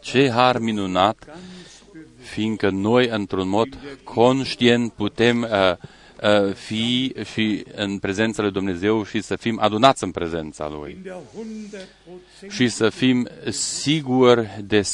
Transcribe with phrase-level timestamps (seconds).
[0.00, 1.38] Ce har minunat,
[2.18, 5.48] fiindcă noi, într-un mod conștient, putem uh,
[6.22, 10.98] uh, fi și în prezența lui Dumnezeu și să fim adunați în prezența Lui.
[12.48, 14.84] Și să fim siguri de 100%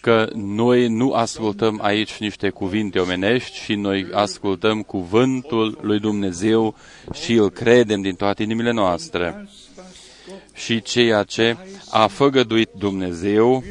[0.00, 6.74] că noi nu ascultăm aici niște cuvinte omenești și noi ascultăm cuvântul lui Dumnezeu
[7.12, 9.48] și îl credem din toate inimile noastre.
[10.56, 11.56] Și ceea ce
[11.90, 13.64] a făgăduit Dumnezeu,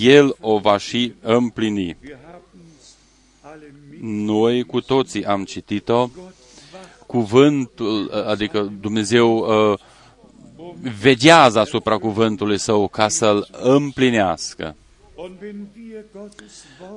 [0.00, 1.96] El o va și împlini.
[4.00, 6.08] Noi cu toții am citit-o,
[7.06, 9.78] cuvântul, adică Dumnezeu uh,
[11.00, 14.76] vedează asupra cuvântului său ca să-l împlinească.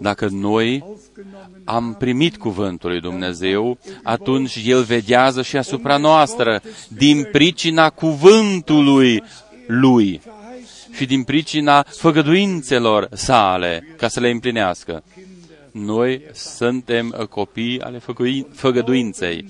[0.02, 0.84] Dacă noi
[1.64, 9.23] am primit cuvântul lui Dumnezeu, atunci El vedează și asupra noastră din pricina cuvântului
[9.68, 10.22] Lui
[10.92, 15.04] și din pricina făgăduințelor sale ca să le împlinească.
[15.72, 18.02] Noi suntem copii ale
[18.54, 19.45] făgăduinței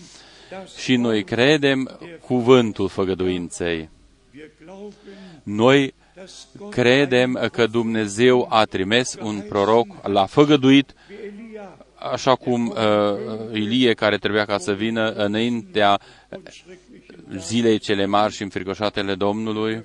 [0.78, 3.90] și noi credem cuvântul făgăduinței.
[5.44, 5.94] Noi
[6.70, 10.94] credem că Dumnezeu a trimis un proroc, l-a făgăduit,
[11.96, 12.76] așa cum uh,
[13.54, 16.00] Ilie, care trebuia ca să vină înaintea
[17.38, 19.84] zilei cele mari și înfricoșatele Domnului,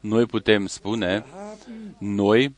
[0.00, 1.24] noi putem spune,
[1.98, 2.54] noi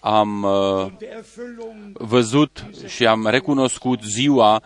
[0.00, 0.86] am uh,
[1.92, 4.62] văzut și am recunoscut ziua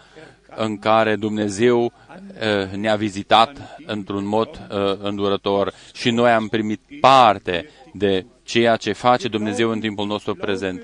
[0.57, 7.69] în care Dumnezeu uh, ne-a vizitat într-un mod uh, îndurător și noi am primit parte
[7.93, 10.83] de ceea ce face Dumnezeu în timpul nostru prezent.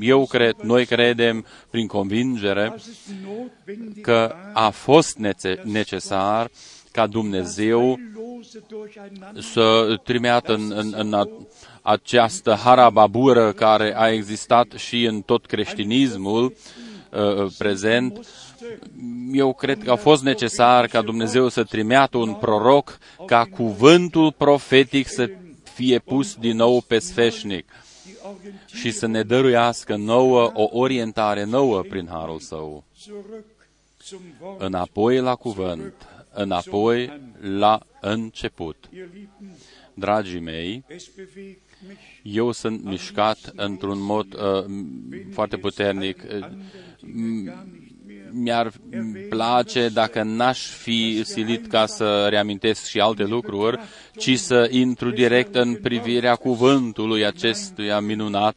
[0.00, 2.74] Eu cred, noi credem prin convingere
[4.02, 5.18] că a fost
[5.64, 6.50] necesar
[6.92, 7.98] ca Dumnezeu
[9.38, 11.28] să trimeată în, în, în
[11.82, 16.44] această harababură care a existat și în tot creștinismul
[17.10, 18.26] uh, prezent,
[19.32, 25.08] eu cred că a fost necesar ca Dumnezeu să trimeată un proroc ca cuvântul profetic
[25.08, 25.30] să
[25.62, 27.68] fie pus din nou pe sfeșnic
[28.66, 32.84] și să ne dăruiască nouă o orientare nouă prin harul său.
[34.58, 35.94] Înapoi la cuvânt,
[36.32, 38.88] înapoi la început.
[39.94, 40.84] Dragii mei,
[42.22, 44.64] eu sunt mișcat într-un mod uh,
[45.32, 46.22] foarte puternic.
[46.22, 46.46] Uh,
[48.34, 48.72] mi-ar
[49.28, 53.78] place dacă n-aș fi silit ca să reamintesc și alte lucruri,
[54.16, 58.56] ci să intru direct în privirea cuvântului acestuia minunat.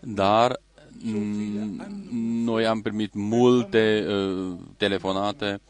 [0.00, 0.60] Dar
[2.44, 5.60] noi am primit multe uh, telefonate.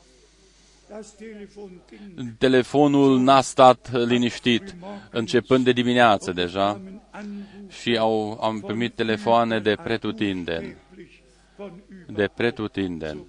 [2.38, 4.76] Telefonul n-a stat liniștit,
[5.10, 6.80] începând de dimineață deja
[7.68, 10.76] și au, am primit telefoane de pretutindeni.
[12.06, 13.24] De pretutindeni.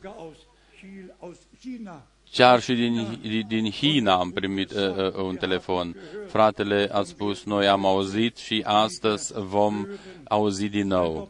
[2.32, 5.96] Chiar și din, din China am primit uh, uh, un telefon.
[6.28, 9.88] Fratele a spus, noi am auzit și astăzi vom
[10.24, 11.30] auzi din nou.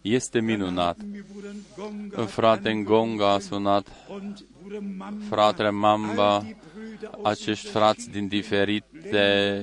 [0.00, 0.96] Este minunat.
[2.26, 3.86] Frate Ngonga a sunat,
[5.28, 6.46] fratele Mamba,
[7.22, 9.62] acești frați din diferite,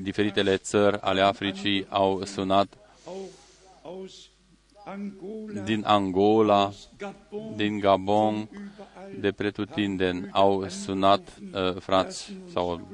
[0.00, 2.76] diferitele țări ale Africii au sunat
[5.64, 6.72] din Angola,
[7.56, 8.48] din Gabon,
[9.20, 12.88] de pretutindeni au sunat uh, frați sau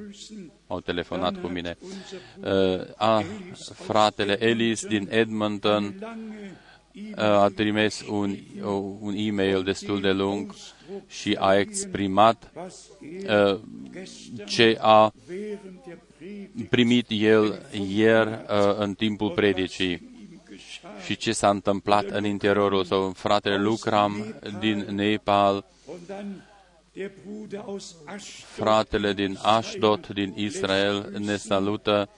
[0.67, 1.77] au telefonat cu mine.
[2.39, 3.23] Uh, a,
[3.73, 5.95] fratele Ellis din Edmonton
[7.17, 10.53] uh, a trimis un, uh, un e-mail destul de lung
[11.07, 12.51] și a exprimat
[13.27, 13.59] uh,
[14.45, 15.13] ce a
[16.69, 20.17] primit el ieri uh, în timpul predicii
[21.05, 23.11] și ce s-a întâmplat în interiorul său.
[23.11, 25.65] Fratele Lucram din Nepal,
[28.45, 32.09] fratele din Ashdod, din Israel, ne salută,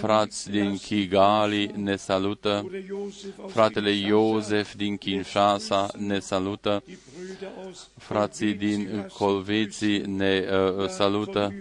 [0.00, 2.70] frați din Kigali ne salută,
[3.46, 6.82] fratele Iosef din Kinshasa ne salută,
[7.96, 10.44] frații din Colviții ne
[10.78, 11.52] uh, salută,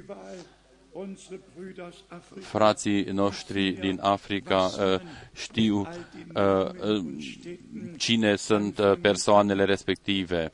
[2.42, 5.00] frații noștri din Africa uh,
[5.34, 7.06] știu uh, uh,
[7.98, 10.52] cine sunt persoanele respective.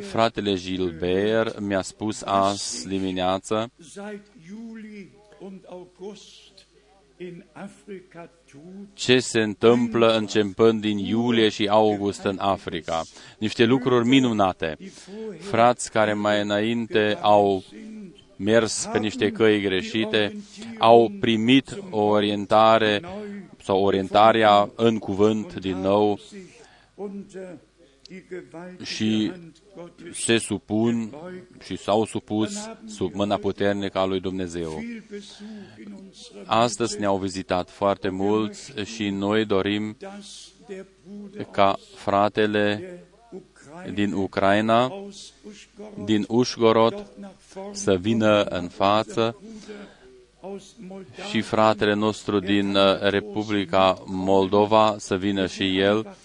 [0.00, 3.70] Fratele Gilbert mi-a spus azi dimineață
[8.94, 13.02] ce se întâmplă începând din iulie și august în Africa.
[13.38, 14.76] Niște lucruri minunate.
[15.38, 17.64] Frați care mai înainte au
[18.36, 20.36] mers pe niște căi greșite,
[20.78, 23.00] au primit o orientare
[23.62, 26.18] sau orientarea în cuvânt din nou
[28.82, 29.32] și
[30.12, 31.14] se supun
[31.64, 34.82] și s-au supus sub mâna puternică a lui Dumnezeu.
[36.44, 39.96] Astăzi ne-au vizitat foarte mulți și noi dorim
[41.50, 43.00] ca fratele
[43.94, 44.92] din Ucraina,
[46.04, 47.06] din Ușgorod,
[47.72, 49.36] să vină în față
[51.30, 56.16] și fratele nostru din uh, Republica Moldova să vină și el.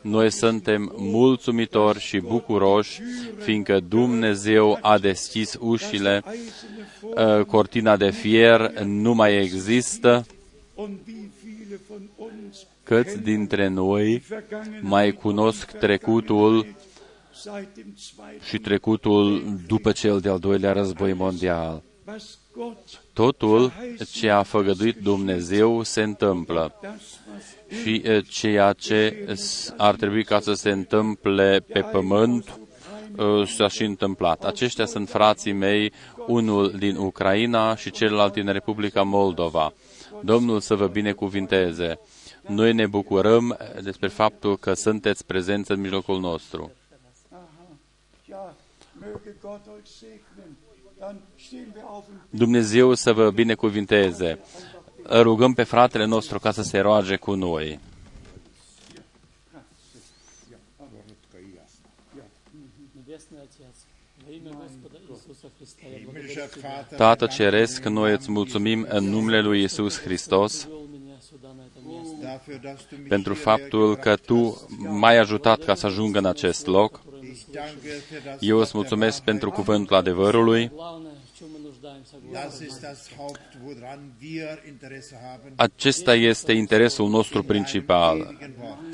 [0.00, 3.00] Noi suntem mulțumitori și bucuroși,
[3.38, 6.22] fiindcă Dumnezeu a deschis ușile,
[7.02, 10.26] uh, cortina de fier nu mai există,
[12.82, 14.22] câți dintre noi
[14.80, 16.66] mai cunosc trecutul
[18.48, 21.82] și trecutul după cel de-al doilea război mondial.
[23.12, 23.72] Totul
[24.12, 26.74] ce a făgăduit Dumnezeu se întâmplă
[27.82, 29.26] și ceea ce
[29.76, 32.58] ar trebui ca să se întâmple pe pământ
[33.56, 34.44] s-a și întâmplat.
[34.44, 35.92] Aceștia sunt frații mei,
[36.26, 39.72] unul din Ucraina și celălalt din Republica Moldova.
[40.20, 41.98] Domnul să vă binecuvinteze.
[42.46, 46.70] Noi ne bucurăm despre faptul că sunteți prezenți în mijlocul nostru.
[52.30, 54.38] Dumnezeu să vă binecuvinteze.
[55.10, 57.80] Rugăm pe fratele nostru ca să se roage cu noi.
[66.96, 70.68] Tată Ceresc, noi îți mulțumim în numele Lui Isus Hristos
[73.08, 77.00] pentru faptul că Tu m-ai ajutat ca să ajung în acest loc.
[78.40, 80.72] Eu îți mulțumesc pentru cuvântul adevărului.
[85.56, 88.38] Acesta este interesul nostru principal,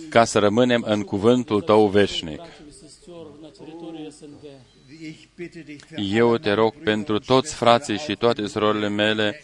[0.08, 2.40] ca să rămânem în cuvântul Tău veșnic.
[5.96, 9.42] Eu te rog pentru toți frații și toate surorile mele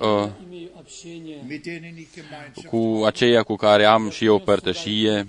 [0.00, 0.28] uh,
[2.68, 5.26] cu aceia cu care am și eu părtășie.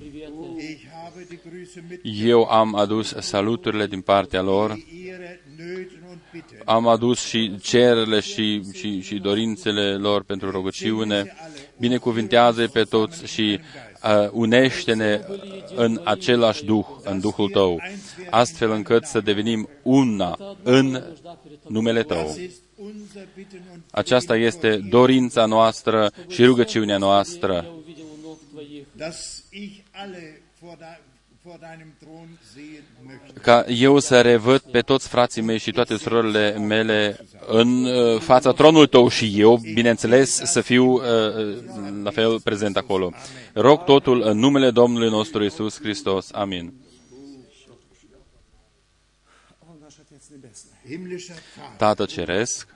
[2.04, 4.78] Eu am adus saluturile din partea lor,
[6.66, 11.36] am adus și cererile și, și, și dorințele lor pentru rugăciune.
[11.80, 13.60] Binecuvintează pe toți și
[14.04, 15.22] uh, unește-ne
[15.76, 17.82] în același Duh, în Duhul Tău,
[18.30, 21.04] astfel încât să devenim una în
[21.68, 22.38] numele Tău.
[23.92, 27.66] Aceasta este dorința noastră și rugăciunea noastră
[33.42, 38.52] ca eu să revăd pe toți frații mei și toate surorile mele în uh, fața
[38.52, 41.58] tronului tău și eu, bineînțeles, să fiu uh, uh,
[42.04, 43.12] la fel prezent acolo.
[43.54, 46.32] Rog totul în numele Domnului nostru Isus Hristos.
[46.32, 46.74] Amin.
[51.78, 52.76] Tată Ceresc,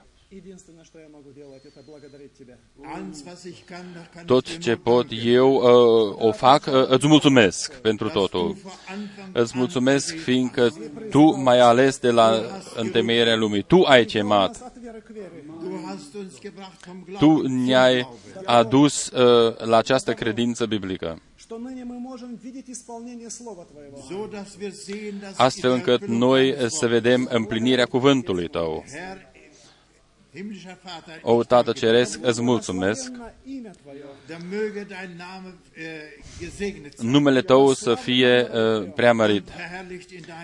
[4.26, 8.56] tot ce pot eu uh, o fac, uh, îți mulțumesc pentru totul.
[9.32, 10.72] Îți mulțumesc fiindcă
[11.10, 12.42] Tu m-ai ales de la
[12.76, 13.62] întemeierea lumii.
[13.62, 14.72] Tu ai chemat.
[17.18, 18.08] Tu ne-ai
[18.44, 21.22] adus uh, la această credință biblică.
[25.36, 28.84] Astfel încât noi să vedem împlinirea cuvântului Tău.
[31.22, 33.12] O, Tată Ceresc, îți mulțumesc.
[36.98, 39.48] Numele Tău să fie uh, preamărit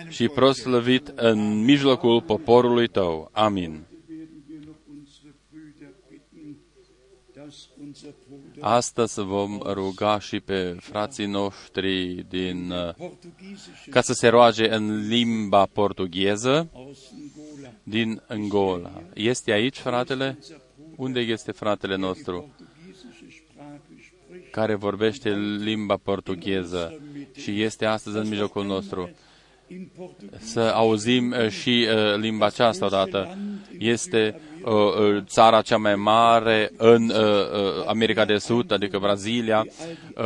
[0.09, 3.29] și proslăvit în mijlocul poporului Tău.
[3.33, 3.88] Amin.
[8.59, 13.09] Astăzi vom ruga și pe frații noștri din, uh,
[13.89, 16.69] ca să se roage în limba portugheză
[17.83, 19.01] din Angola.
[19.13, 20.37] Este aici fratele?
[20.95, 22.53] Unde este fratele nostru
[24.51, 27.01] care vorbește limba portugheză
[27.35, 29.09] și este astăzi în mijlocul nostru?
[30.39, 33.37] Să auzim uh, și uh, limba aceasta odată.
[33.77, 34.48] Este uh, uh,
[35.25, 39.65] țara cea mai mare în uh, uh, America de Sud, adică Brazilia,
[40.15, 40.25] uh,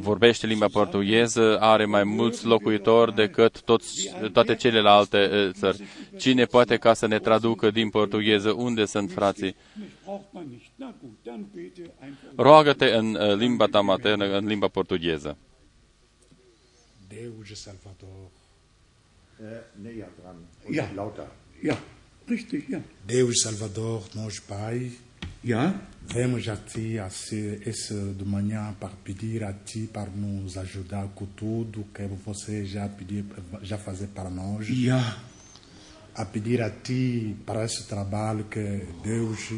[0.00, 5.82] vorbește limba portugheză, are mai mulți locuitori decât toți, toate celelalte uh, țări.
[6.18, 9.56] Cine poate ca să ne traducă din portugheză unde sunt frații?
[12.36, 15.36] Roagă-te în uh, limba ta maternă, în limba portugheză.
[17.08, 18.30] Deus Salvador.
[19.40, 19.44] Äh,
[19.82, 20.36] näher dran
[20.66, 20.84] und Ja.
[20.94, 21.26] lauter.
[21.62, 21.76] Ja,
[22.28, 22.80] richtig, ja.
[23.06, 24.92] Deus Salvador, nosso Pai,
[25.42, 25.74] Ja,
[26.06, 26.96] vemos a Ti
[27.66, 32.88] esse de manhã para pedir a Ti para nos ajudar com tudo que você já
[32.88, 33.24] pediu,
[33.62, 34.66] já fazer para nós.
[34.68, 35.18] ja,
[36.14, 39.52] A pedir a Ti para esse trabalho que Deus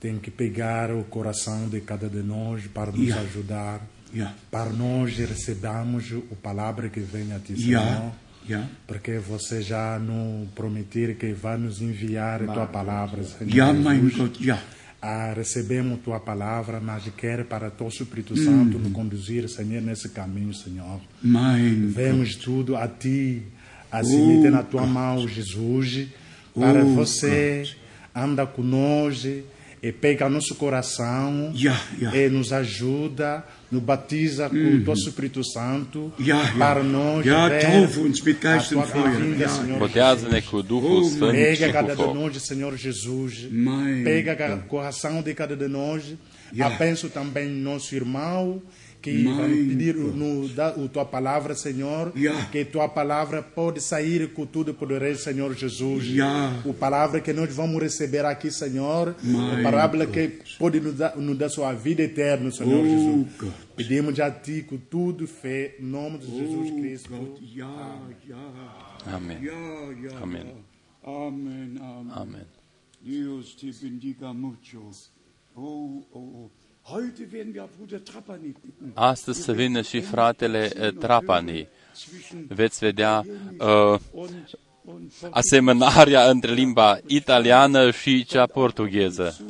[0.00, 3.20] tem que pegar o coração de cada de nós para nos Ja.
[3.20, 3.86] ajudar.
[4.12, 7.80] ja, Para nós recebermos a palavra que vem a Ti, Senhor.
[7.80, 8.12] ja.
[8.86, 13.50] Porque você já nos prometeu que vai nos enviar a tua palavra, Senhor.
[13.50, 14.16] Jesus.
[14.16, 14.62] Gott, ja.
[15.02, 20.52] Ah, recebemos tua palavra, mas quer para teu Espírito Santo nos conduzir, Senhor, nesse caminho,
[20.52, 21.00] Senhor.
[21.88, 23.42] Vemos tudo a ti,
[23.90, 26.08] assim oh, na tua mão, Jesus,
[26.54, 27.64] para Oh, você
[28.14, 29.42] anda conosco
[29.82, 32.14] e pega nosso coração Ja, ja.
[32.14, 36.36] e nos ajuda, nos batiza com o teu Espírito Santo ja.
[36.58, 39.18] para nós Ja, ver taufe uns mit a Geist tua und Feuer.
[41.32, 43.48] Pega cada de nós, Senhor Jesus.
[43.50, 46.02] Mein Pega o coração de cada de nós.
[46.52, 46.74] Yeah.
[46.74, 48.60] Abenço também nosso irmão
[49.00, 52.12] que vai pedir no, da, a tua palavra, Senhor.
[52.16, 52.46] Yeah.
[52.46, 56.04] Que tua palavra pode sair com tudo poderoso, Senhor Jesus.
[56.04, 56.62] Yeah.
[56.68, 59.14] A palavra que nós vamos receber aqui, Senhor.
[59.58, 63.36] A palavra que pode nos dar, nos dar sua vida eterna, Senhor Oh, Jesus.
[63.38, 63.70] Gott.
[63.76, 67.14] Pedimos a ti com tudo fé, em nome de Jesus Oh Cristo.
[69.06, 69.38] Amen.
[69.42, 70.18] ja.
[71.02, 72.12] Amen, amen.
[72.12, 72.46] Amen.
[73.02, 74.90] Dios te bendiga mucho.
[75.56, 76.59] Oh, oh, oh.
[76.92, 78.90] Heute werden wir Bruder Trapani bitten.
[78.94, 81.68] Astăzi să vină și fratele eh, Trapani.
[81.94, 83.24] Zwischen Veți vedea
[83.58, 84.30] uh, und,
[84.84, 89.34] und asemănarea între limba italiană și cea portugheză.
[89.36, 89.44] zu.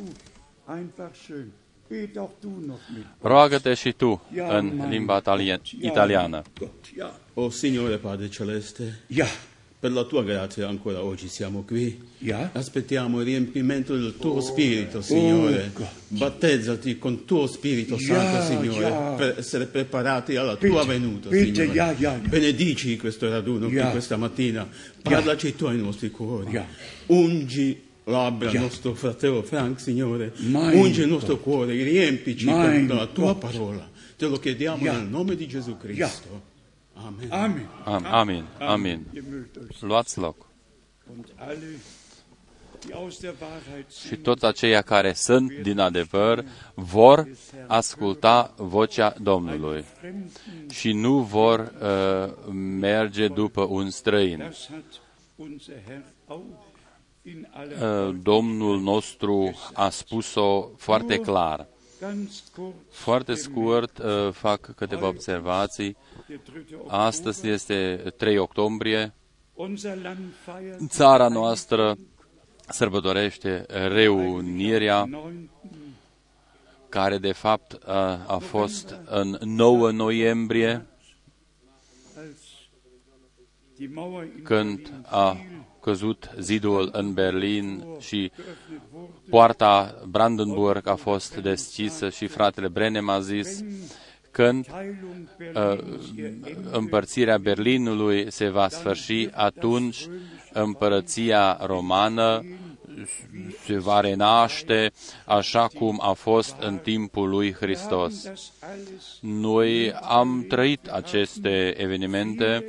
[0.77, 1.45] Einfach schön.
[1.89, 3.05] Bet auch du noch mit.
[3.21, 6.41] Roagă-te și tu Ja, în mein limba italien- Gott, ja, italiană.
[6.59, 7.19] Gott, ja.
[7.33, 9.25] O Signore Padre Celeste, Ja,
[9.81, 11.99] per la tua grazia ancora oggi siamo qui.
[12.19, 12.51] Ja.
[12.53, 15.71] Aspettiamo il riempimento del tuo Spirito, Signore.
[15.73, 15.87] God.
[16.19, 18.99] Battezzati con tuo Spirito Ja, Santo, Signore, ja.
[19.17, 22.19] per essere preparati alla Bitte, tua venuta, bitte, Signore.
[22.27, 24.69] Benedici questo raduno qui questa mattina.
[25.01, 26.61] Parlaci tu ai nostri cuori.
[27.07, 30.31] Ungi labbra nostro fratello Frank, Signore.
[30.41, 33.89] Mein Ungi il nostro cuore, riempici con la tua parola.
[34.15, 36.49] Te lo chiediamo nel nome di Gesù Cristo.
[37.05, 37.31] Amen.
[37.31, 37.67] Amen.
[37.85, 38.45] Am- Amin.
[38.59, 39.05] Amin.
[39.13, 40.35] Ihr mögt euch Luați loc.
[41.15, 41.79] und alle,
[42.85, 47.27] die aus der Wahrheit Și sind, toți aceia care sunt din adevăr vor
[47.67, 50.29] asculta vocea Domnului Fremden,
[50.69, 54.37] și nu vor uh, merge după un străin.
[54.37, 54.83] das hat
[55.35, 56.43] unser Herr auch
[57.23, 61.67] in aller Uh, Domnul nostru a spus-o foarte clar.
[62.01, 62.73] Ganz kurz.
[62.89, 65.97] Foarte scurt uh, fac câteva observații.
[66.27, 66.65] Der 3.
[66.87, 67.53] Astăzi Oktober.
[67.53, 69.13] este 3 octombrie.
[69.53, 71.97] Unser Land feiert Țara noastră
[72.67, 75.31] sărbătorește reunirea 9.
[76.89, 80.85] care de fapt a, a fost în 9 noiembrie
[82.17, 82.37] als
[83.75, 90.01] die Mauer in când Berlin a fiel, căzut zidul în Berlin și geöffnet wurde, poarta
[90.09, 93.63] Brandenburg a fost deschisă și fratele Brenem a zis
[94.31, 100.07] când Teilung uh, Berlins ihr Ende împărțirea Berlinului se va sfârși, atunci
[100.53, 102.43] împărăția romană
[103.65, 104.91] se va renaște
[105.25, 108.23] așa cum a fost în timpul lui Hristos.
[108.23, 112.63] das alles Noi am trăit aceste evenimente, November,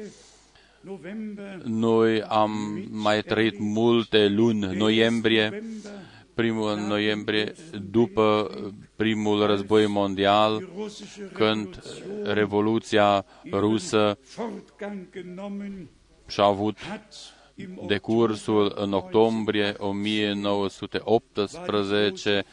[1.64, 2.50] noi am
[2.90, 5.90] mai trăit multe luni noiembrie, November,
[6.34, 7.52] primul noiembrie
[7.90, 8.50] după
[8.96, 11.82] primul război mondial, die russische când
[12.22, 15.88] Revolution Revoluția rusă Fortgang genommen
[16.26, 17.14] și-a avut hat
[17.54, 22.44] im decursul în octombrie 1918,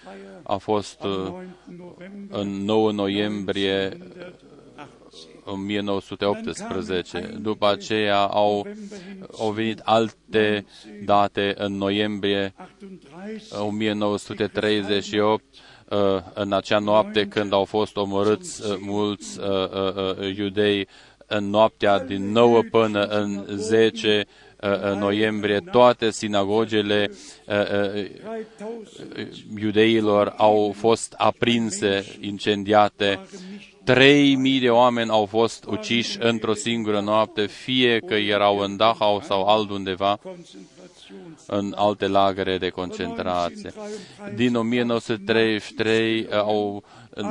[0.43, 1.41] a fost uh, 9.
[1.77, 3.97] November în 9 noiembrie
[5.51, 6.63] 1918.
[6.63, 7.37] 1918.
[7.41, 8.67] După aceea au,
[9.39, 10.65] au venit alte
[11.05, 12.53] date în noiembrie
[13.59, 15.43] 1938,
[15.89, 15.97] uh,
[16.33, 20.87] în acea noapte când au fost omorâți uh, mulți uh, uh, uh, iudei,
[21.27, 24.25] în noaptea din 9 până în 10
[24.61, 27.11] uh, noiembrie, toate sinagogele
[27.45, 28.09] uh, uh,
[29.05, 33.19] 3000 iudeilor au fost aprinse, incendiate.
[33.83, 39.21] Trei mii de oameni au fost uciși într-o singură noapte, fie că erau în Dachau
[39.21, 43.71] sau altundeva Konzentrations în alte lagăre de concentrație.
[44.35, 46.83] Din 1933 uh, au,
[47.15, 47.23] uh,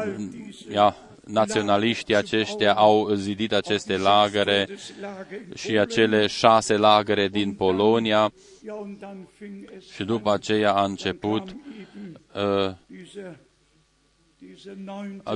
[0.70, 7.52] ja, naționaliștii aceștia au zidit aceste lagăre des Lager in și acele șase lagăre din
[7.52, 8.32] Polonia
[8.64, 13.20] Ja, und dann fing es și după aceea a început, an, eben uh, diese, diese
[13.20, 13.47] 9.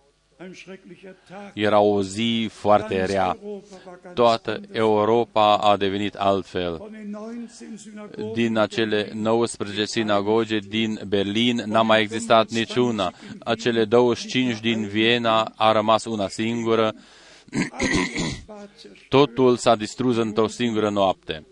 [0.44, 1.52] Ein schrecklicher Tag.
[1.54, 3.38] era o zi foarte Ganz rea.
[3.42, 4.70] Europa war ganz Toată anders.
[4.76, 6.76] Europa a devenit altfel.
[6.78, 13.14] Von den 19 Synagogen Din acele 19 sinagoge din Berlin n-a mai existat niciuna.
[13.40, 16.94] Acele 25 din Viena a rămas una singură.
[18.48, 21.46] war zerstört, Totul s-a distrus într-o singură noapte.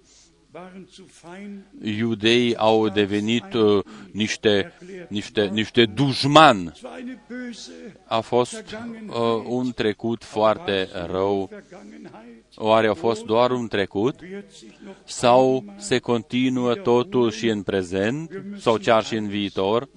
[0.60, 4.74] Waren zu fein Iudeii au devenit uh, niște,
[5.10, 6.72] niște, niște dușmani.
[6.74, 7.72] Es war eine böse
[8.06, 8.66] A fost
[9.08, 11.50] uh, un trecut foarte rău.
[11.52, 12.44] Vergangenheit.
[12.56, 14.22] Oare a fost doar un trecut?
[14.22, 18.44] Wird sich noch Sau se continuă totul și în prezent?
[18.58, 19.90] Sau chiar și în viitor?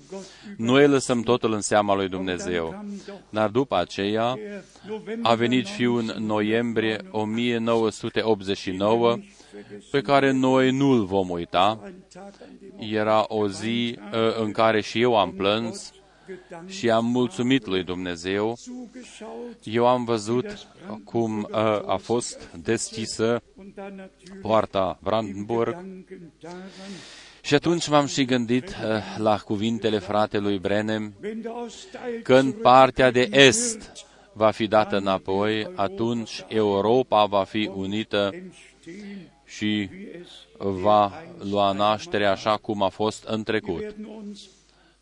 [0.56, 2.84] Noi lăsăm totul în seama lui Dumnezeu.
[3.30, 9.18] Dar după aceea der November a venit și un noiembrie 1989
[9.90, 11.80] pe care noi nu-l vom uita.
[11.84, 15.92] ein Tag, an dem Era o zi uh, în care și eu am plâns
[16.26, 18.56] gedankt și am mulțumit lui Dumnezeu.
[18.56, 20.66] zugeschaut Eu am văzut
[21.04, 21.56] cum uh,
[21.86, 26.58] a fost deschisă und dann natürlich poarta Brandenburg Gedanken daran,
[27.40, 33.10] și atunci m-am și gândit uh, la cuvintele fratelui Brenem wenn der Ostteil când partea
[33.10, 33.92] de est
[34.32, 40.28] va fi dată înapoi, atunci Europa va fi unită entstehen, și wie es
[40.58, 41.12] va
[41.50, 43.80] lua naștere așa cum a fost în trecut.
[43.80, 44.38] werden uns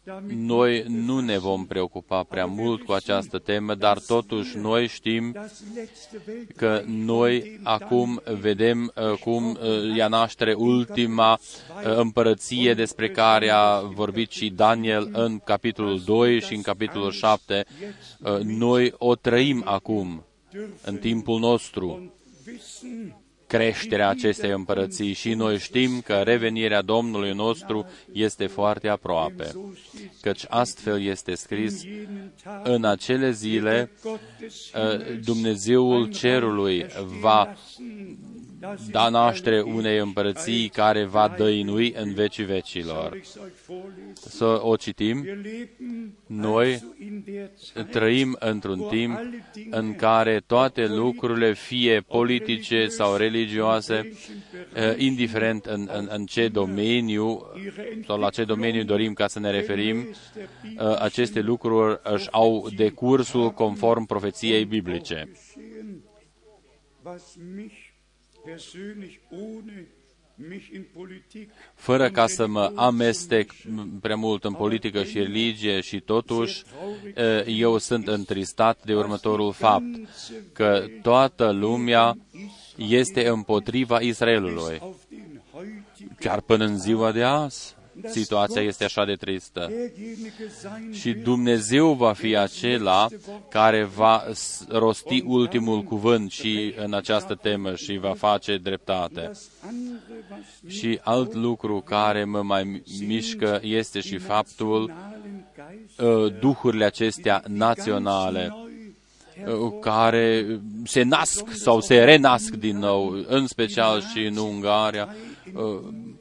[0.05, 5.31] damit Noi nu ne vom preocupa prea mult cu această temă, dar totuși noi știm
[5.33, 12.75] das letzte Welt că noi acum vedem uh, cum uh, ia naștere ultima uh, împărăție
[12.75, 17.65] despre care a vorbit și Daniel în capitolul 2 și în capitolul 7.
[18.21, 20.25] Uh, Noi o trăim acum,
[20.85, 22.13] în timpul nostru,
[22.47, 23.20] wissen,
[23.51, 29.59] creșterea acestei împărății și noi știm că revenirea Domnului nostru este foarte aproape, so
[29.89, 36.11] steht căci astfel este scris, jenen Tag în acele zile Gott des uh, Himmels Dumnezeul
[36.11, 36.87] cerului
[37.21, 37.55] va
[38.61, 43.21] das da naștere unei împărății care va dăinui în vecii vecilor.
[44.27, 44.39] Ich euch vorlesen.
[44.39, 45.21] Să o citim.
[45.21, 49.19] Wir leben Noi also in der Zeit, trăim într-un timp
[49.71, 54.13] în care toate lucrurile, fie politice sau religioase,
[54.75, 57.47] eh, indiferent în, în, în ce domeniu
[58.07, 63.51] sau la ce domeniu dorim ca să ne referim, eh, aceste lucruri își au decursul
[63.51, 65.29] conform profeției biblice.
[70.41, 73.53] Geschehen, was mich persönlich ohne mich in Politik fără ca să mă amestec
[74.01, 76.63] prea mult în politică și religie și totuși
[77.15, 79.85] eh, eu sunt întristat de următorul fapt,
[80.53, 82.17] că toată lumea
[82.77, 84.79] este împotriva Israelului.
[84.81, 85.87] auf den heutigen
[86.19, 87.75] Chiar până în ziua de azi,
[88.05, 89.61] situația este așa de tristă.
[89.71, 93.07] derjenige sein Și Dumnezeu va fi acela
[93.49, 99.21] care va s- rosti ultimul cuvânt și în această temă și va face dreptate.
[99.21, 105.45] das andere, was mich Și alt lucru care mă mai mișcă este și faptul nationalen
[105.71, 108.55] Geist uh, duhurile acestea naționale
[109.45, 110.47] neu uh, care
[110.85, 115.15] se nasc sau se renasc din nou, în special și în Ungaria.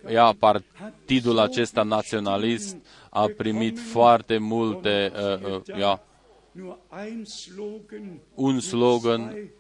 [0.10, 2.78] Uh, Ia, partidul acesta naționalist
[3.10, 6.02] a primit foarte multe, uh, uh, ia,
[6.52, 9.52] nur ein Slogan, un slogan zwei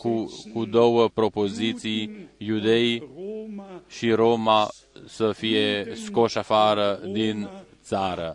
[0.00, 4.68] cu, Hauptsätze, cu două propoziții, iudei Roma și Roma
[5.06, 7.48] să fie scoși afară din
[7.82, 8.34] țară.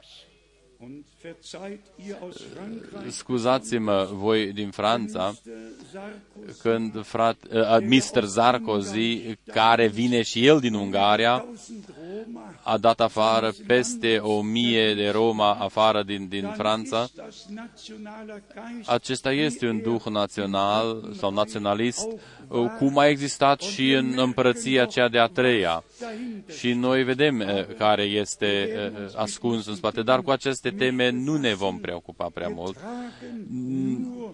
[1.28, 5.56] Und verzeiht ihr aus Frankreich, Scuzați-mă, voi din Franța, der
[5.92, 8.24] Sarkozy, când frat, uh, Mr.
[8.26, 11.78] Sarkozy, care vine și el din Ungaria, 1000
[12.26, 17.04] Roma, a dat afară peste o mie de Roma afară din, din dann Franța.
[17.04, 22.08] ist das nationaler Geist Acesta este un duh național sau naționalist,
[22.48, 25.84] uh, cum a existat și în împărăția cea de-a treia.
[26.00, 26.56] dahinter.
[26.56, 31.38] Și noi vedem uh, care este uh, ascuns în spate, dar cu aceste teme nu
[31.38, 32.78] ne vom preocupa prea mult.
[32.78, 34.34] Tragen nur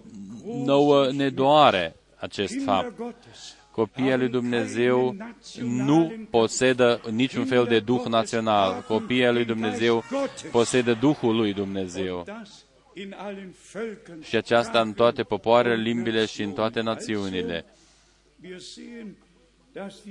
[0.64, 2.96] nouă ne doare acest Kinder fapt.
[2.96, 5.16] Gottes Copiii lui Dumnezeu
[5.62, 8.84] nu posedă niciun fel de duh național.
[8.88, 10.04] Copiii lui Dumnezeu
[10.50, 12.22] posedă Duhul lui Dumnezeu.
[12.26, 17.64] das in allen Völkern Și aceasta în toate popoarele, limbile și în toate națiunile.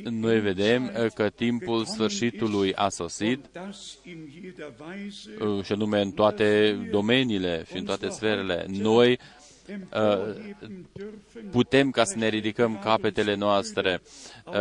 [0.04, 6.02] Noi vedem uh, că timpul sfârșitului a sosit, das in jeder Weise uh, și anume
[6.02, 8.66] în toate domeniile și în toate sferele.
[8.68, 9.33] Noi emporheben dürfen.
[11.52, 14.02] Putem ca să ne ridicăm capetele noastre.
[14.46, 14.54] Uh,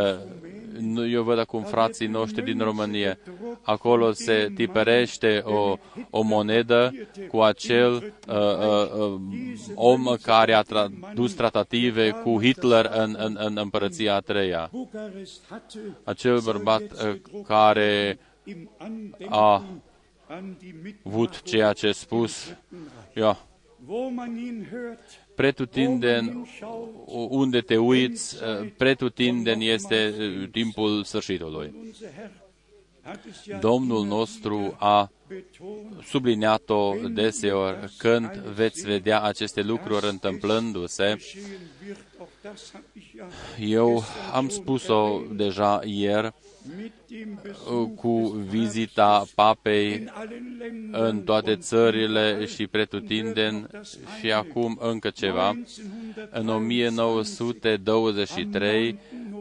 [0.78, 3.18] nu- Eu văd acum frații noștri din România.
[3.62, 5.76] Acolo se tipărește o,
[6.10, 6.94] o monedă
[7.28, 7.92] cu acel
[8.28, 9.20] uh, uh, uh,
[9.74, 14.68] om care a tradus tratative cu Hitler în, în, în împărăția a treia.
[14.72, 19.64] Bukarest hatte Acel bărbat uh, care im Andenken a
[20.26, 22.56] an die avut Mitmacher, ceea ce spus,
[23.14, 23.38] ia,
[23.86, 25.00] wo man ihn hört,
[25.34, 26.48] pretutindeni
[27.28, 31.74] unde te uiți, uh, pretutindeni este uh, timpul sfârșitului.
[31.84, 32.30] unser Herr
[33.02, 41.14] hat es ja Domnul nostru a betont, subliniat-o deseori când veți vedea aceste lucruri întâmplându-se.
[41.16, 46.32] geschehen wird, auch das hab ich ja Eu am spus-o deja ieri
[46.77, 53.66] mit dem uh, Besuch cu vizita papei in allen Ländern în toate țările și pretutindeni
[54.20, 55.59] și acum încă ceva.
[56.31, 58.98] În 1923,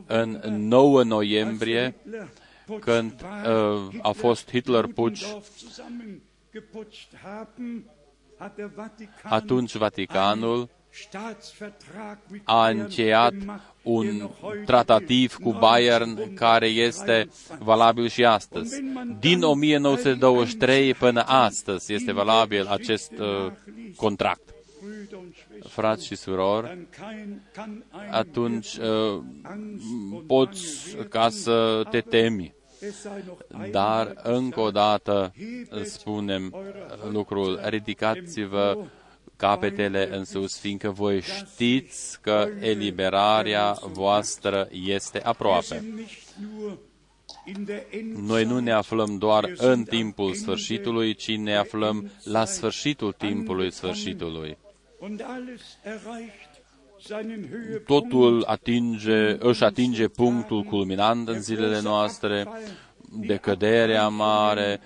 [0.08, 1.96] în 9 noiembrie,
[2.80, 5.36] când uh, a fost Hitler Putsch,
[9.24, 10.70] atunci Vaticanul
[12.43, 13.34] a încheiat
[13.84, 14.30] un
[14.65, 18.82] tratativ cu Bayern care este valabil și astăzi.
[19.19, 23.51] Din 1923 până astăzi este valabil acest uh,
[23.95, 24.41] contract.
[25.67, 26.88] Frați și surori,
[28.12, 29.23] atunci uh,
[30.27, 32.54] poți ca să te temi.
[33.71, 35.34] Dar încă o dată
[35.84, 36.56] spunem
[37.12, 38.77] lucrul, ridicați-vă
[39.41, 45.84] capetele în sus, fiindcă voi știți că eliberarea voastră este aproape.
[48.15, 54.58] Noi nu ne aflăm doar în timpul sfârșitului, ci ne aflăm la sfârșitul timpului sfârșitului.
[57.86, 62.47] Totul atinge, își atinge punctul culminant în zilele noastre,
[63.10, 64.80] decăderea mare,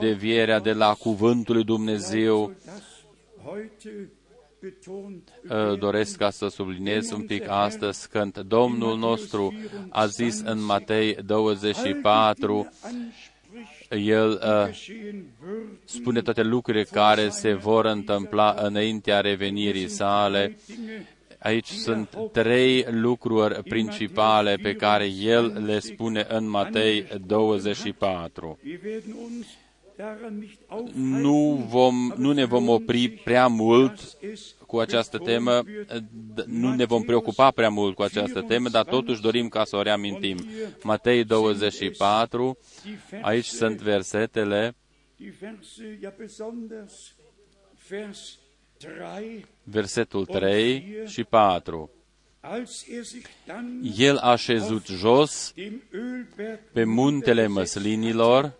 [0.00, 2.52] devierea de la cuvântul lui Dumnezeu,
[5.78, 9.54] doresc ca să subliniez un pic astăzi când Domnul nostru
[9.88, 12.68] a zis în Matei 24,
[13.90, 14.74] El uh,
[15.84, 20.58] spune toate lucrurile care se vor întâmpla înaintea revenirii sale.
[21.38, 28.58] Aici sunt trei lucruri principale pe care El le spune în Matei 24
[30.94, 34.00] nu, vom, nu ne vom opri prea mult
[34.66, 35.62] cu această temă,
[36.46, 39.82] nu ne vom preocupa prea mult cu această temă, dar totuși dorim ca să o
[39.82, 40.38] reamintim.
[40.82, 42.58] Matei 24,
[43.20, 44.74] aici sunt versetele,
[49.62, 51.90] versetul 3 și 4.
[53.96, 55.54] El a șezut jos
[56.72, 58.57] pe muntele măslinilor,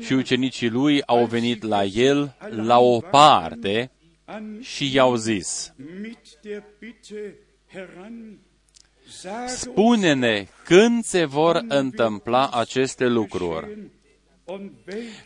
[0.00, 3.90] și ucenicii lui au venit la el la o parte
[4.60, 5.74] și i-au zis,
[9.46, 13.78] Spune-ne când se vor întâmpla aceste lucruri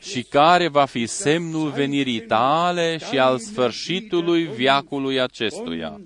[0.00, 6.00] și care va fi semnul venirii tale și al sfârșitului viacului acestuia.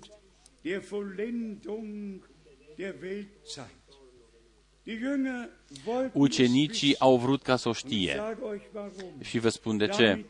[6.13, 8.23] Ucenicii au vrut ca să o știe.
[9.21, 10.25] Și vă spun de ce.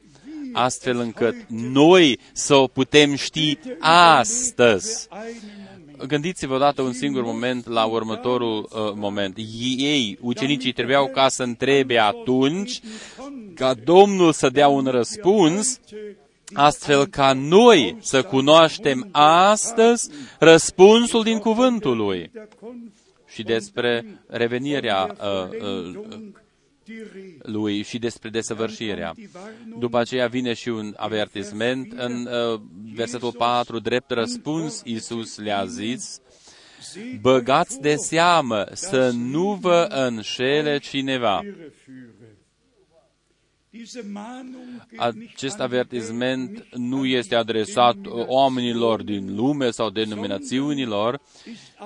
[0.52, 5.08] Astfel încât noi să o putem ști astăzi.
[6.06, 9.36] Gândiți-vă odată un singur moment la următorul uh, moment.
[9.76, 12.80] Ei, ucenicii, trebuiau ca să întrebe atunci,
[13.54, 15.80] ca Domnul să dea un răspuns,
[16.52, 22.30] astfel ca noi să cunoaștem astăzi răspunsul din cuvântul lui
[23.32, 26.30] și despre revenirea uh, uh,
[27.42, 29.14] lui și despre desăvârșirea.
[29.78, 32.60] După aceea vine și un avertisment în uh,
[32.94, 36.20] versetul 4, drept răspuns, Iisus le-a zis,
[37.20, 41.40] băgați de seamă să nu vă înșele cineva.
[41.40, 41.52] Diese
[41.84, 42.42] Mahnung geht nicht
[44.96, 49.90] Acest an die avertisment Welt, nu an este die adresat Denominationen, oamenilor din lume sau
[49.90, 51.20] denominațiunilor,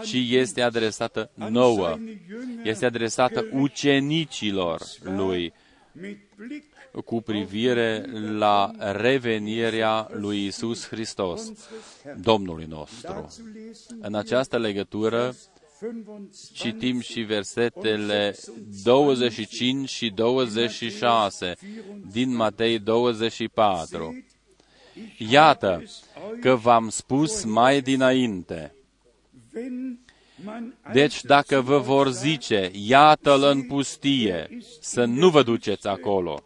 [0.04, 1.92] ci este adresată an nouă.
[1.96, 5.52] seine Jünger, Este adresată ucenicilor lui
[5.92, 6.64] mit Blick
[7.04, 8.04] cu privire
[8.38, 11.52] la revenirea lui Isus Hristos,
[12.20, 13.12] Domnului nostru.
[13.12, 15.55] dazu lesen În această legătură 25
[16.52, 18.36] citim și versetele
[18.82, 21.54] 25 și 26
[22.10, 24.24] din Matei 24.
[25.18, 25.82] Iată
[26.40, 28.74] că v-am spus mai dinainte.
[29.54, 29.98] wenn
[30.44, 36.42] man Deci dacă vă vor zice, iată-l în pustie, să nu vă duceți acolo.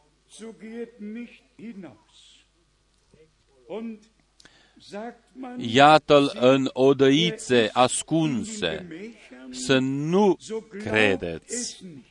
[5.58, 11.54] Iată-l în odăițe ascunse, in Gemächern, să nu so glaubt credeți.
[11.54, 12.04] es nicht.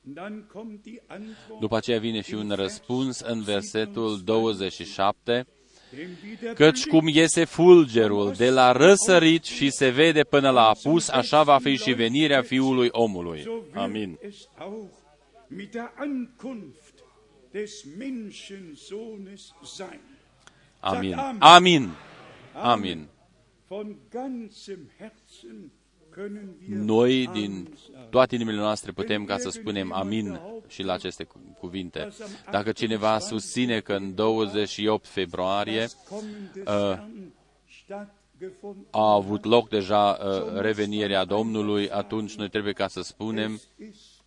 [0.00, 5.46] Dann kommt die Antwort, După aceea vine și un răspuns în versetul 27,
[5.90, 11.08] dem wieder Căci cum iese fulgerul de la răsărit și se vede până la apus,
[11.08, 13.42] așa va fi și venirea Fiului omului.
[13.42, 14.18] so wird Amin.
[14.28, 14.90] es auch
[15.48, 16.94] mit der Ankunft
[17.50, 20.00] des Menschensohnes sein.
[20.80, 21.14] Amin.
[21.14, 21.36] Amen.
[21.40, 21.90] Amin.
[22.54, 23.08] Amin.
[23.68, 25.70] Von ganzem Herzen
[26.14, 28.08] können wir Noi, Amen din sagen.
[28.10, 32.08] toate inimile noastre, putem ca să spunem amin și la aceste cu- cuvinte.
[32.50, 37.32] Dacă cineva susține că în 28 februarie Das Kommen des uh, Herrn
[37.84, 43.64] stattgefunden a avut loc deja uh, revenirea Domnului, atunci noi trebuie ca să spunem ist
[43.76, 44.17] eine Lüge.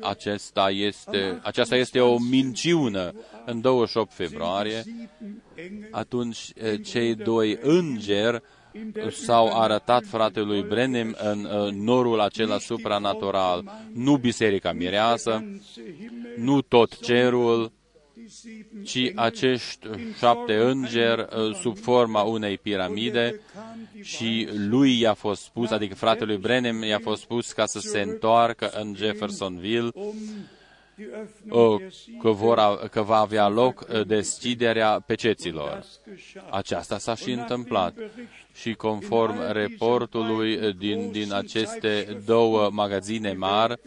[0.00, 3.12] Acesta este, aceasta este o minciună.
[3.44, 5.10] În 28 februarie, Sieben
[5.54, 8.42] Engel atunci eh, cei doi îngeri
[9.10, 13.64] s-au arătat fratelui Brenem în eh, norul acela supranatural.
[13.92, 17.79] Nu biserica mireasă, ganze Himmel, nu tot cerul, die sieben
[18.84, 19.86] ci acești
[20.18, 23.40] șapte îngeri eh, sub forma unei piramide
[24.02, 28.70] și lui i-a fost spus, adică fratelui Brenem i-a fost spus ca să se întoarcă
[28.74, 29.90] în Jeffersonville,
[31.00, 35.00] um die Öffnung eh, der sieben că, vor, a- că va avea loc eh, deschiderea
[35.06, 35.68] peceților.
[35.68, 36.42] das geschah.
[36.50, 37.94] Aceasta s-a și întâmplat.
[38.52, 43.80] Și conform reportului din, din aceste două magazine mari,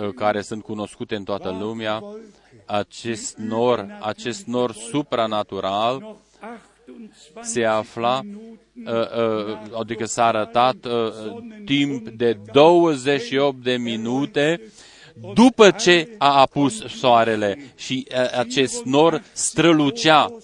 [0.00, 2.02] uh, care sunt cunoscute în toată lumea,
[2.64, 6.16] acest nor, acest nor supranatural Noch
[6.86, 11.12] 28 se afla, Minuten uh, uh, adică s-a arătat uh,
[11.64, 14.60] timp de 28 de minute
[15.34, 20.36] după ce a apus soarele și uh, acest nor strălucea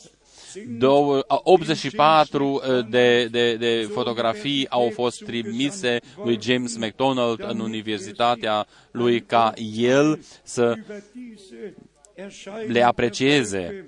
[0.79, 8.67] Două, a, 84 de, de, de fotografii au fost trimise lui James McDonald în universitatea
[8.91, 11.75] lui ca el să über diese
[12.15, 13.87] Erscheinung le aprecieze.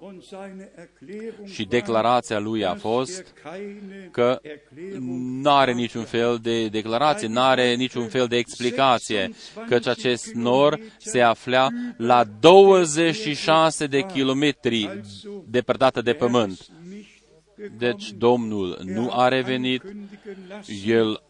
[0.00, 4.08] Werke machen sollte und seine Erklärung și declarația lui a war, fost dass er keine
[4.10, 5.02] că Erklärung
[5.42, 9.30] nu are niciun fel de declarație, nu are niciun fel de explicație,
[9.68, 15.00] căci acest nor se afla la 26 de kilometri
[15.44, 16.66] depărtată de pământ.
[16.88, 17.18] nicht
[17.56, 17.78] gekommen.
[17.78, 21.22] Deci Domnul nu a revenit, ankündigen lassen, El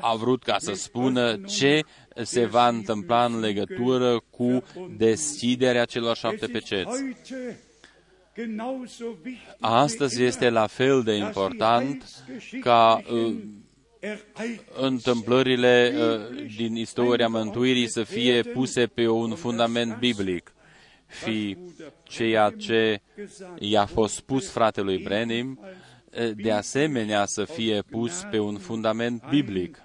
[0.00, 1.80] a vrut ca să spună ce
[2.22, 4.62] se va întâmpla în legătură cu
[4.96, 7.02] deschiderea celor șapte Es ist peceți.
[8.36, 13.10] Heute genauso wichtig Astăzi wie este la fel de immer, important dass die ca uh,
[13.10, 13.64] heilsgeschichtlichen
[14.00, 20.54] Ereignisse întâmplările uh, din istoria mântuirii să fie puse pe un fundament biblic.
[21.20, 21.56] Și
[22.02, 23.00] ceea ce
[23.58, 29.78] i-a fost spus fratelui Brenim, uh, de asemenea să fie pus pe un fundament biblic.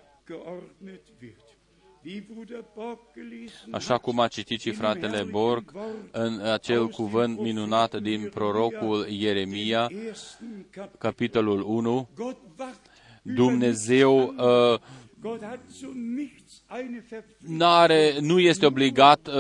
[3.72, 5.72] Așa cum a citit și fratele Borg
[6.12, 10.98] în acel cuvânt minunat din prorocul Ieremia, ersten Kapitel.
[10.98, 12.80] capitolul 1, Gott wacht
[13.24, 14.72] über Dumnezeu nichts an.
[14.74, 14.80] uh,
[15.22, 17.58] Gott hat zu nichts eine Verpflichtung.
[17.58, 19.34] n-are, nu este obligat uh,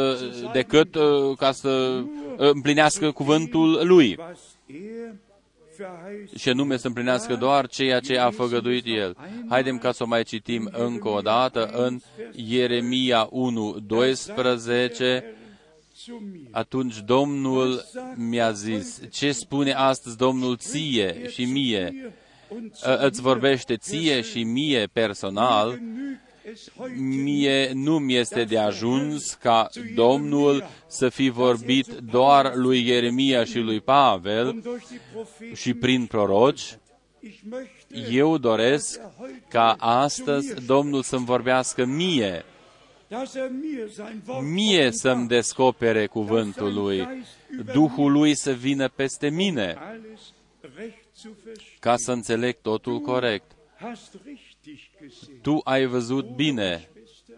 [0.54, 2.04] decât uh, ca să uh,
[2.38, 5.31] împlinească cuvântul lui was er verheißt.
[6.38, 9.16] Și anume să împlinească doar ceea ce a făgăduit el.
[9.50, 12.00] Haidem ca să o mai citim încă o dată în
[12.36, 15.24] Ieremia 1, 12.
[16.06, 16.48] zu mir.
[16.52, 22.14] Atunci Domnul mi-a zis, ce spune astăzi Domnul ție și mie?
[22.48, 26.31] Und Ă, Îți vorbește ție și mie personal, genügt es heute
[26.98, 33.58] mie nu mi este de ajuns ca Domnul să fi vorbit doar lui Ieremia și
[33.58, 35.54] lui Pavel und durch die Propheten.
[35.56, 36.78] și prin proroci.
[37.20, 39.00] Ich möchte Eu doresc
[39.50, 42.46] ca astăzi Domnul să-mi vorbească mie.
[43.08, 47.08] dass er mir sein Wort mie să-mi descopere cuvântul lui,
[47.74, 50.20] Duhul lui să vină peste mine, alles
[50.78, 51.78] recht zu verstehen.
[51.80, 53.52] ca să înțeleg totul corect.
[54.62, 55.42] Hast richtig gesehen.
[55.42, 57.36] Tu ai văzut bine, Schwester,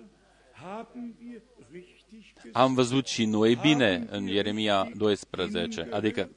[0.51, 2.51] haben wir richtig gesehen.
[2.53, 6.29] am văzut și noi bine în Ieremia 12, adică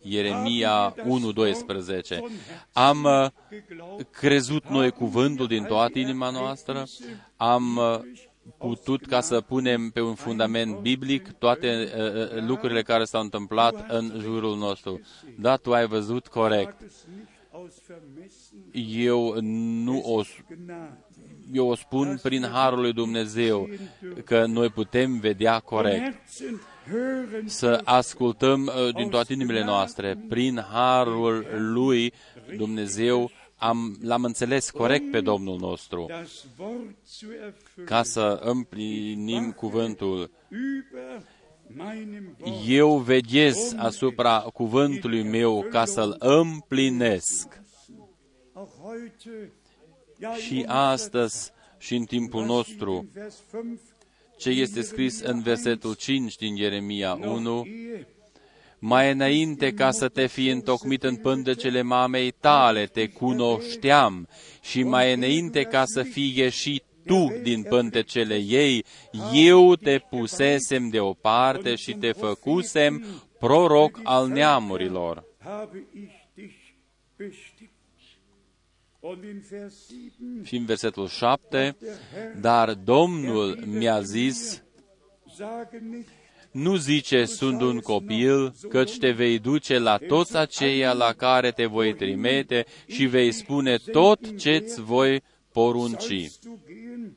[0.00, 2.18] Ieremia 1.12.
[2.72, 3.26] Am uh,
[4.10, 6.84] crezut noi cuvântul din toată inima noastră,
[7.36, 8.00] am uh,
[8.58, 13.90] putut ca să punem pe un fundament biblic toate uh, uh, lucrurile care s-au întâmplat
[13.90, 15.00] în jurul nostru.
[15.38, 16.80] Da, tu ai văzut corect.
[17.52, 20.96] Es nicht aus Vermessen Eu nu o, Gnade.
[21.52, 23.68] eu o spun prin harul lui Dumnezeu
[24.24, 26.00] că noi putem vedea corect.
[26.00, 30.18] Herzen hören să ascultăm uh, din toate inimile noastre.
[30.28, 32.12] Prin harul lui
[32.56, 37.86] Dumnezeu am, l-am înțeles corect pe Domnul nostru, das Wort zu erfüllen.
[37.86, 40.30] ca să împlinim cuvântul.
[41.74, 42.68] Über meinem Wort.
[42.68, 47.60] Eu veghez asupra cuvântului meu ca să-l împlinesc.
[48.52, 49.52] Auch heute,
[50.20, 53.80] ja, in Și unserer astăzi și în timpul nostru, in Vers 5,
[54.38, 58.06] ce este scris în versetul 5 din Ieremia 1, noch ehe
[58.78, 64.28] Mai înainte ca să te fi întocmit în pântecele mamei tale, te cunoșteam
[64.60, 68.84] și mai înainte ca să fii ieșit tu din pântecele ei,
[69.32, 73.04] eu te pusesem deoparte și te făcusem
[73.38, 75.24] proroc al neamurilor.
[75.44, 76.74] habe ich dich
[77.16, 77.70] bestimmt.
[79.00, 81.76] Und in Vers 7 Și în versetul 7,
[82.40, 84.62] dar Domnul mi-a zis,
[85.36, 86.08] sage nicht,
[86.52, 91.66] nu zice, sunt un copil, căci te vei duce la toți aceia la care te
[91.66, 96.20] voi trimite și vei spune tot ce-ți voi porunci.
[96.20, 97.16] sollst du gehen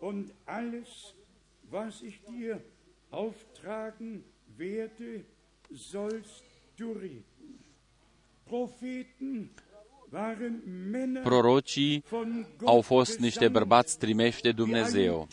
[0.00, 1.14] und alles,
[1.70, 2.60] was ich dir
[3.10, 4.24] auftragen
[4.56, 5.24] werde,
[5.70, 6.44] sollst
[6.76, 7.24] du reden.
[8.44, 9.50] Propheten
[10.10, 15.28] waren Männer Prorocii von au Gott fost niște gesandt, bărbați trimeși de die einen Dumnezeu.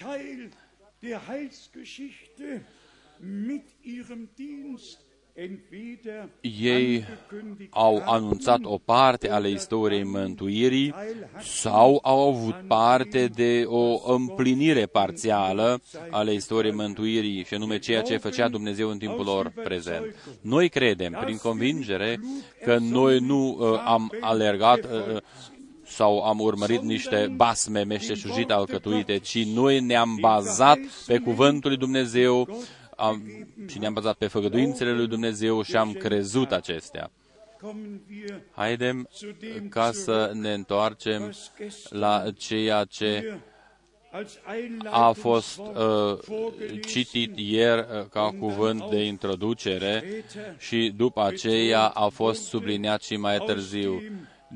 [5.36, 9.50] Teil der Heilsgeschichte mit ihrem Dienst entweder Ei angekündigt au haben anunțat o parte ale
[9.50, 10.94] istoriei mântuirii
[11.40, 18.18] sau au avut parte de o împlinire parțială ale istoriei mântuirii, și anume ceea ce
[18.18, 20.16] făcea Dumnezeu în timpul lor prezent.
[20.42, 22.20] Noi credem, prin convingere,
[22.64, 25.18] că noi nu uh, am alergat uh,
[25.88, 32.48] sau am urmărit niște basme meșteșugite alcătuite, ci noi ne-am bazat pe cuvântul lui Dumnezeu
[32.96, 37.12] am, și ne-am bazat pe făgăduințele lui Dumnezeu și am crezut acestea.
[37.62, 39.10] kommen wir Haidem
[39.70, 41.34] ca să ne întoarcem
[41.90, 43.40] la ceea ce
[44.12, 44.40] als
[44.84, 50.24] a fost uh, vorgelesen, citit ieri uh, ca cuvânt de introducere
[50.58, 54.02] și după aceea a fost subliniat și mai târziu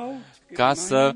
[0.53, 1.11] ca să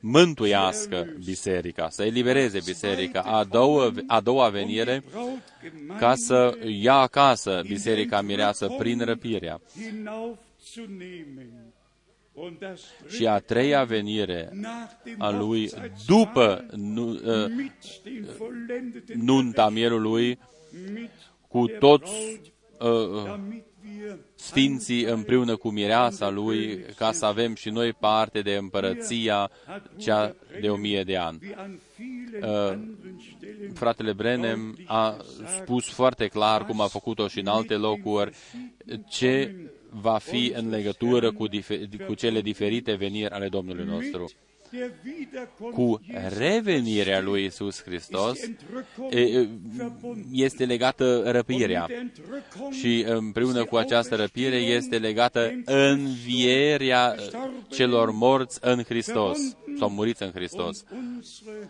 [0.00, 3.20] mântuiască biserica, să elibereze biserica.
[3.20, 9.60] A doua, a doua venire Braut Gemeinde ca să ia acasă biserica mireasă prin răpirea.
[9.74, 11.72] hinaufzunehmen.
[12.36, 17.20] Und das și a treia venire nach dem a lui Hochzeitsmahl după nu, uh,
[17.56, 20.38] mit den vollendeten nunta mielului
[20.92, 21.10] mit
[21.48, 22.40] cu der toți
[22.78, 23.73] Braut, uh, damit wir
[24.34, 29.50] sfinții împreună cu mireasa lui, ca să avem și noi parte de împărăția
[29.96, 31.38] cea de o mie de ani.
[31.42, 35.16] wie an vielen Uh, anderen Stellen Fratele Brenem a
[35.60, 38.34] spus foarte clar, cum a făcut-o și în alte locuri,
[39.08, 39.54] ce
[39.90, 44.30] va fi în legătură cu, dife- cu cele diferite veniri ale Domnului nostru.
[44.78, 50.24] Der Wiederkunft Cu Jesu revenirea lui Isus Hristos ist Entrückung e, e, verbunden.
[50.32, 51.86] este legată Und răpirea.
[51.88, 57.14] mit der Entrückung Și împreună cu această răpire este legată învierea
[57.68, 59.38] celor morți în Hristos,
[59.78, 61.68] sau muriți în Hristos, und unsere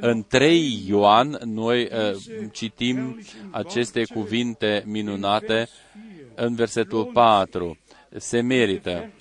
[0.00, 2.16] În 3 Ioan noi uh,
[2.52, 5.68] citim aceste cuvinte minunate
[6.34, 7.78] în versetul 4.
[8.16, 9.12] Se merită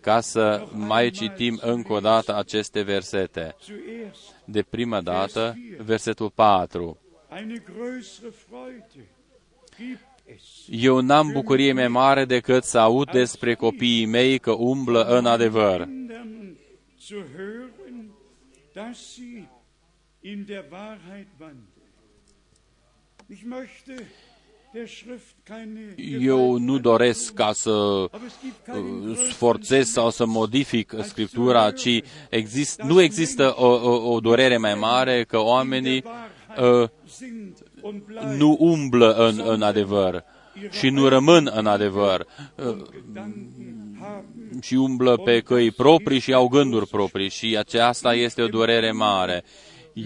[0.00, 3.56] ca să mai citim încă o dată aceste versete.
[3.64, 6.98] Zuerst De prima dată, versetul 4.
[10.28, 14.06] Eine größere Freude gibt es, Eu n-am bucurie mai mare decât să aud despre copiii
[14.06, 15.84] mei că umblă în adevăr.
[15.84, 16.56] Kindern
[17.00, 18.10] zu hören,
[18.74, 19.48] dass sie
[20.20, 21.66] in der Wahrheit wandeln.
[23.30, 24.02] Ich möchte
[24.72, 29.90] der Schrift keine Eu nu doresc ca să aber es gibt keinen uh, größeren sforțez
[29.90, 35.38] sau să modific Scriptura, ci exist, nu există o, o, o durere mai mare că
[35.38, 36.04] oamenii
[36.58, 38.36] uh, sind und bleiben.
[38.36, 40.24] nu umblă în, în adevăr
[40.70, 46.48] și nu rămân în adevăr uh, Gedanken haben și umblă pe căi proprii și au
[46.48, 49.44] gânduri proprii și aceasta este o durere mare.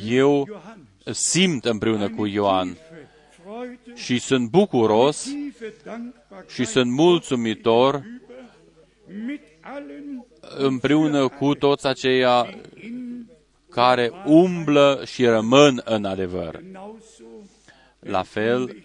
[0.09, 0.48] Eu
[1.11, 2.76] simt împreună cu Ioan
[3.42, 8.03] Freude, și sunt bucuros tiefe Dankbarkeit și sunt mulțumitor
[9.26, 10.26] mit allen
[10.57, 12.48] împreună cu toți aceia
[13.72, 16.60] care umblă și rămân în adevăr.
[16.62, 17.22] genauso
[17.98, 18.76] La fel,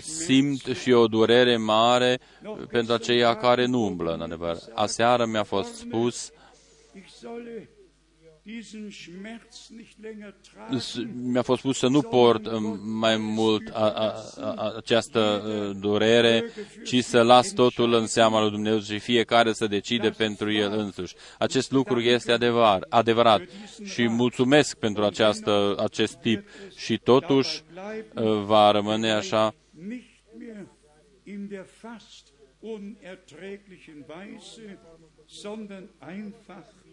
[0.00, 2.20] simt și o durere mare
[2.70, 4.56] pentru aceia care nu umblă în adevăr.
[4.74, 6.30] Aseară mi-a fost spus,
[11.14, 16.44] mi-a fost spus să nu port um, mai mult a, a, a, această uh, durere,
[16.84, 21.14] ci să las totul în seama lui Dumnezeu și fiecare să decide pentru el însuși.
[21.38, 23.42] Acest lucru este adevăr, adevărat.
[23.84, 26.48] Și mulțumesc pentru această, acest tip.
[26.76, 27.62] și totuși
[28.14, 29.54] uh, va rămâne așa.
[29.88, 30.66] nicht mehr
[31.24, 34.78] in der fast unerträglichen Weise,
[35.26, 36.83] sondern einfach hinzunehmen,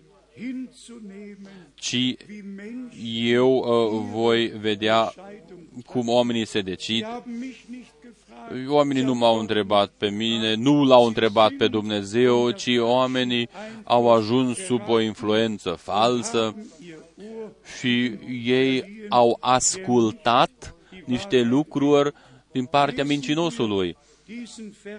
[1.75, 2.89] ci wie Menschen
[3.25, 5.85] eu uh, voi vedea Entscheidung.
[5.85, 7.03] cum oamenii se decid.
[7.03, 8.69] Sie haben mich nicht gefragt.
[8.69, 13.49] Oamenii nu m-au întrebat pe mine, nu l-au întrebat pe Dumnezeu, ci oamenii
[13.83, 18.11] au ajuns sub o influență falsă haben ihr Ohr și
[18.43, 20.75] ei au ascultat
[21.05, 22.13] niște lucruri
[22.51, 23.97] din partea mincinosului.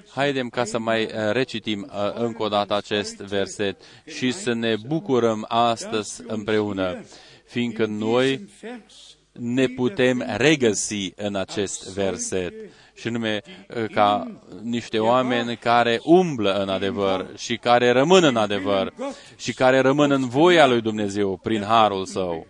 [0.09, 4.75] Haidem ca să mai uh, recitim uh, încă o dată acest verset și să ne
[4.87, 7.05] bucurăm astăzi împreună,
[7.45, 8.49] fiindcă noi
[9.33, 12.55] ne putem regăsi în acest verset
[12.95, 13.41] și nume
[13.77, 18.93] uh, ca niște oameni care umblă în adevăr și care rămân în adevăr
[19.37, 22.47] și care rămân în voia lui Dumnezeu prin harul său.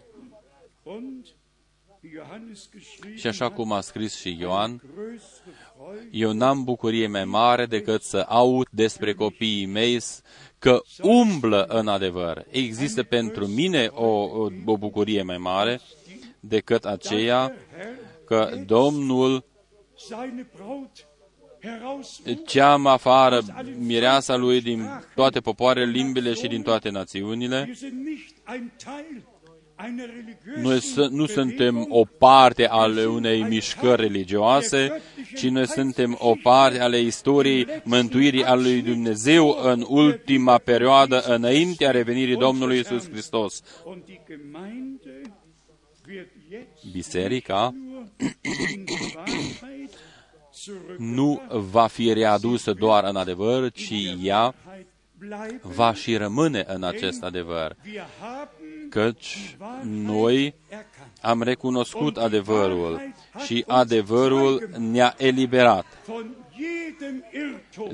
[3.14, 4.82] Și așa cum a scris și Ioan,
[6.10, 10.00] eu n-am bucurie mai mare decât să aud despre copiii mei
[10.58, 12.44] că umblă în adevăr.
[12.50, 15.80] Există pentru mine o, o, o bucurie mai mare
[16.40, 17.54] decât aceea
[18.26, 19.44] că Domnul
[22.46, 23.40] ceam afară
[23.78, 27.74] mireasa lui din toate popoarele, limbile și din toate națiunile.
[30.62, 30.80] Noi
[31.10, 35.00] nu suntem o parte ale unei mișcări religioase,
[35.36, 41.90] ci noi suntem o parte ale istoriei mântuirii a lui Dumnezeu în ultima perioadă înaintea
[41.90, 43.62] revenirii Domnului Isus Hristos.
[46.92, 47.74] Biserica
[50.98, 54.54] nu va fi readusă doar în adevăr, ci ea
[55.62, 57.76] va și rămâne în acest adevăr,
[58.92, 60.54] căci noi
[61.20, 63.00] am recunoscut adevărul
[63.44, 65.86] și adevărul ne-a eliberat.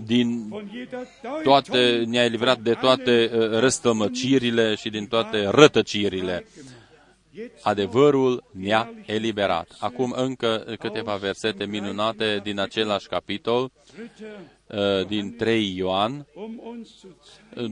[0.05, 0.53] Din
[1.42, 6.46] toate, ne-a eliberat de toate uh, răstămăcirile și din toate rătăcirile.
[7.62, 9.76] Adevărul ne-a eliberat.
[9.78, 13.70] Acum încă câteva versete minunate din același capitol,
[14.66, 16.26] uh, din 3 Ioan,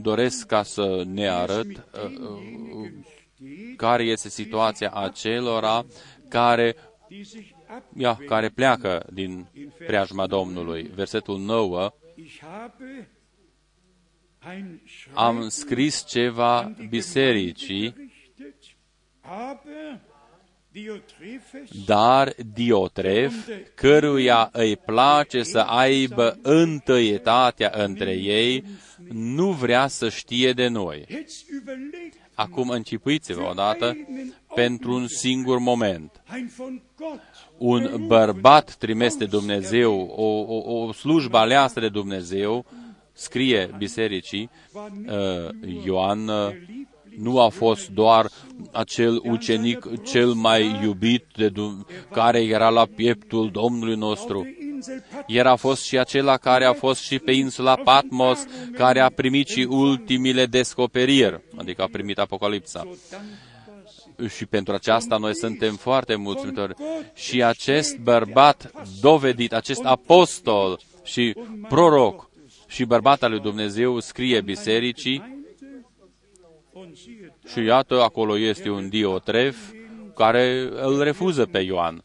[0.03, 2.91] doresc ca să ne arăt uh, uh,
[3.77, 5.87] care este situația acelora
[6.29, 6.77] care,
[7.97, 9.47] ia, care pleacă din
[9.87, 10.83] preajma Domnului.
[10.95, 11.93] Versetul 9,
[15.15, 17.95] am scris ceva bisericii
[21.87, 28.65] dar Diotref, căruia îi place să aibă întâietatea între ei,
[29.09, 31.07] nu vrea să știe de noi.
[32.37, 33.97] Acum încipuiți-vă odată
[34.55, 36.23] pentru un singur moment.
[37.59, 42.65] Un bărbat trimis de Dumnezeu, o, o, o slujbă aleasă de Dumnezeu,
[43.13, 46.49] scrie bisericii, uh, Ioan uh,
[47.19, 48.31] nu a fost doar
[48.73, 51.53] acel ucenic cel mai iubit de
[52.13, 54.47] care era la pieptul Domnului nostru.
[55.27, 59.49] El a fost și acela care a fost și pe insula Patmos, care a primit
[59.49, 62.89] și ultimile descoperiri, adică a primit Apocalipsa.
[64.29, 66.75] Și pentru aceasta noi suntem foarte mulțumitori.
[67.15, 68.71] Și acest bărbat
[69.01, 71.35] dovedit, acest apostol și
[71.69, 72.31] proroc
[72.67, 75.45] și bărbat al lui Dumnezeu scrie bisericii
[77.47, 79.57] și iată, acolo este un diotref
[80.15, 82.05] care îl refuză pe Ioan.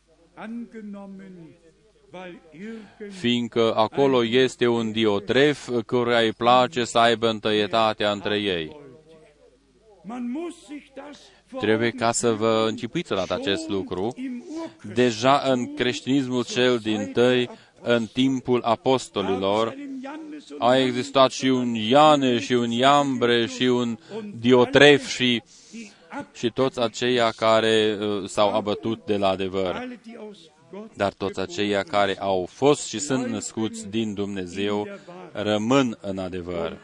[3.09, 8.79] Fiindcă acolo este un diotref căruia îi place să aibă întâietatea între ei.
[11.59, 14.15] Trebuie ca să vă închipuiți la acest lucru.
[14.93, 17.49] Deja în creștinismul cel din tăi,
[17.81, 19.75] în timpul apostolilor,
[20.57, 23.97] a existat și un Iane și un Iambre și un
[24.39, 25.43] Diotref și,
[26.33, 29.87] și toți aceia care uh, s-au abătut de la adevăr.
[30.93, 34.87] Dar toți aceia care au fost și sunt născuți din Dumnezeu
[35.31, 36.77] rămân în adevăr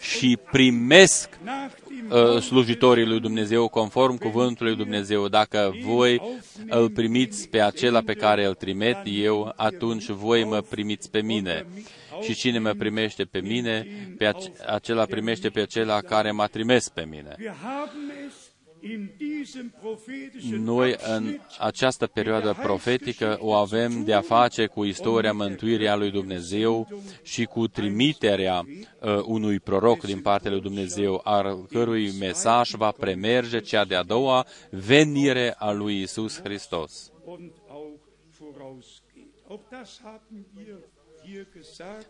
[0.00, 1.28] și primesc
[2.10, 5.28] uh, slujitorii lui Dumnezeu conform cuvântului lui Dumnezeu.
[5.28, 6.22] Dacă voi
[6.68, 11.66] îl primiți pe acela pe care îl trimit eu, atunci voi mă primiți pe mine.
[12.22, 13.86] Și cine mă primește pe mine,
[14.18, 14.32] pe
[14.66, 17.36] acela primește pe acela care m-a trimis pe mine.
[20.50, 26.10] Noi, în această perioadă profetică, o avem de a face cu istoria mântuirii a lui
[26.10, 26.88] Dumnezeu
[27.22, 33.60] și cu trimiterea uh, unui proroc din partea lui Dumnezeu, al cărui mesaj va premerge
[33.60, 37.12] cea de-a doua venire a lui Isus Hristos.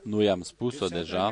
[0.02, 1.30] Noi am spus-o deja,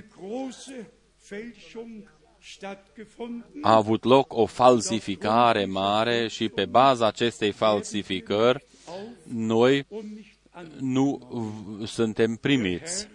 [3.62, 8.66] a avut loc o falsificare mare și pe baza acestei falsificări
[9.32, 9.86] noi
[10.80, 11.18] nu
[11.86, 13.08] suntem primiți.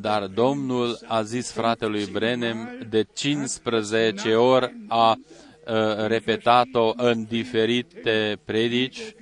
[0.00, 5.16] Dar Domnul a zis fratelui Brenem de 15 ori a
[6.06, 9.14] repetat-o în diferite predici.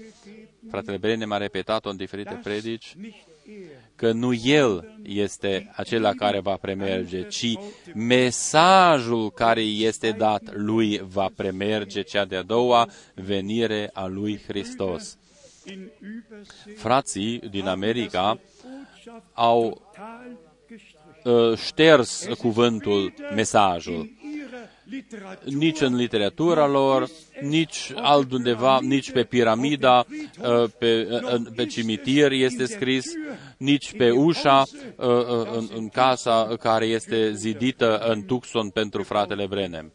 [0.71, 6.12] Fratele Brenem a repetat-o în diferite dass predici, nicht er, că nu el este acela
[6.12, 7.59] care va premerge, ci
[7.94, 15.16] mesajul care este dat lui va premerge cea de-a doua venire a lui Hristos.
[15.66, 20.38] in Übersee Frații din America Botschaft au total
[20.68, 21.50] gestrichen.
[21.50, 24.11] uh, șters cuvântul, mesajul.
[24.93, 27.09] In ihrer Literatur Nici în literatura lor,
[27.40, 30.07] nici altundeva, nici pe piramida,
[30.43, 33.07] uh, pe, uh, pe cimitir este scris,
[33.57, 34.64] nici pe ușa
[34.97, 39.93] uh, uh, în, în casa care este zidită în Tucson pentru fratele Brenem.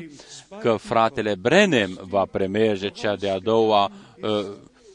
[0.60, 3.90] că fratele Brenem va premerge cea de-a doua
[4.22, 4.30] uh,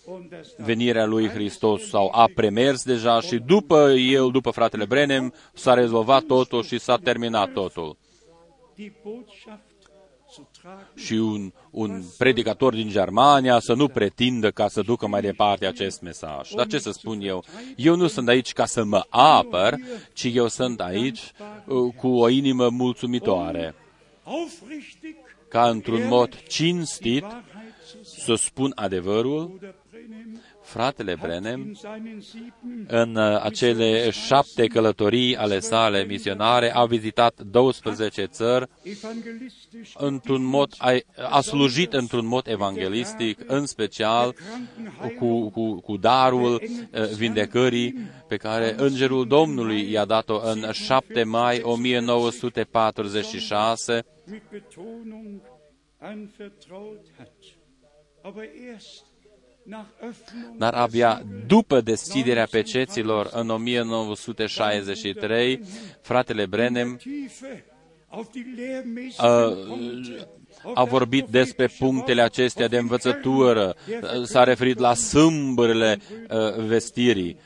[0.09, 5.33] Und das venirea lui Hristos sau a premers deja și după el, după fratele Brenem,
[5.53, 7.97] s-a rezolvat totul și s-a terminat totul.
[8.75, 9.61] die Botschaft
[10.33, 10.56] zu tragen.
[10.95, 16.01] Și un, un predicator din Germania să nu pretindă ca să ducă mai departe acest
[16.01, 16.49] mesaj.
[16.51, 17.43] Dar ce să spun eu?
[17.75, 19.75] Eu nu sunt aici ca să mă apăr,
[20.13, 21.19] ci eu sunt aici
[21.65, 23.75] uh, cu o inimă mulțumitoare,
[24.23, 25.15] Aufrichtig
[25.47, 27.43] ca într-un mod cinstit Wahrheit
[27.85, 28.37] zu sagen.
[28.37, 29.59] să spun adevărul.
[30.73, 36.73] Bruder Brenhem Fratele in Brenem, seinen sieben în uh, acele șapte călătorii ale sale misionare,
[36.73, 40.97] a vizitat 12 țări, evangelistisch într-un mod, a,
[41.29, 44.35] a slujit într-un mod evanghelistic, în special
[45.17, 46.61] cu, cu, cu darul uh,
[47.15, 47.97] vindecării
[48.27, 54.05] pe care Îngerul Domnului i-a dat-o în 7 mai 1946,
[60.57, 65.61] dar abia după deschiderea peceților în 1963,
[66.01, 67.65] fratele Brenem Tiefe
[68.09, 70.27] auf die lehrmäßigen Uh, Punkte,
[70.63, 74.15] auf a das vorbit despre prophetische punctele Wort, acestea auf de den învățătură, Kern der
[74.19, 75.99] Uh, s-a referit la sâmbările
[76.29, 77.37] uh, vestirii.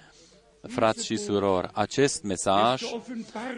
[0.68, 2.82] Frați și surori, acest mesaj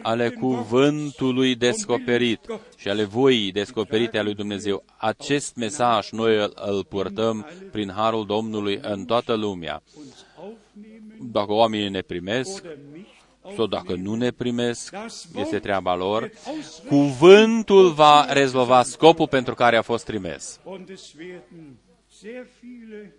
[0.02, 2.40] ale cuvântului descoperit
[2.78, 8.26] și ale voii descoperite a lui Dumnezeu, acest mesaj noi îl, îl purtăm prin harul
[8.26, 9.82] Domnului în toată lumea.
[11.22, 13.12] Dacă oamenii ne primesc, oder nicht
[13.56, 14.96] sau dacă nu ne primesc,
[15.36, 16.32] este treaba lor,
[16.88, 20.60] cuvântul va rezolva scopul pentru care a fost trimis.
[20.64, 21.78] Und es werden
[22.20, 23.16] sehr viele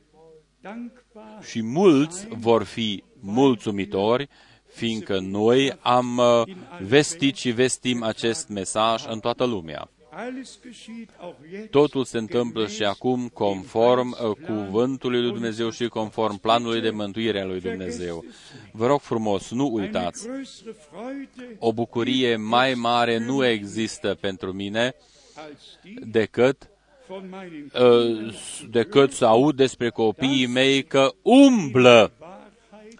[0.61, 4.29] dankbar Și mulți vor fi mulțumitori,
[4.75, 6.43] fiindcă noi am uh,
[6.81, 9.89] vestit și vestim acest mesaj în toată lumea.
[10.17, 15.89] Alles geschieht auch jetzt Totul se întâmplă și acum conform uh, cuvântului lui Dumnezeu și
[15.89, 18.25] conform planului de mântuire a lui Dumnezeu.
[18.73, 24.53] Vă rog frumos, nu eine uitați, größere Freude o bucurie mai mare nu există pentru
[24.53, 24.95] mine
[25.35, 26.69] als die decât
[27.07, 28.35] von meinen uh,
[28.71, 32.24] decât să aud despre copiii mei că umblă Wahrheit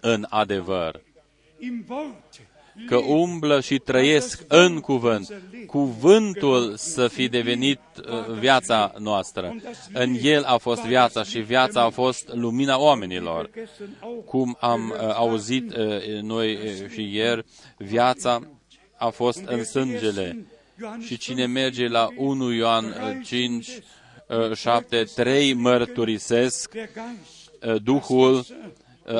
[0.05, 1.01] în adevăr,
[1.59, 2.39] im Wort
[2.87, 5.33] că umblă și trăiesc în cuvânt.
[5.67, 9.55] Cuvântul să fi devenit uh, viața noastră.
[9.93, 13.49] În el a fost viața și viața a fost lumina oamenilor.
[13.53, 17.45] vergessen auch Cum am uh, auzit uh, noi uh, și ieri,
[17.77, 18.39] viața
[18.97, 20.45] a fost în sângele.
[20.99, 23.67] Și cine merge la 1 Ioan uh, 5,
[24.49, 28.45] uh, 7, 3 mărturisesc der Geist, uh, Duhul, uh,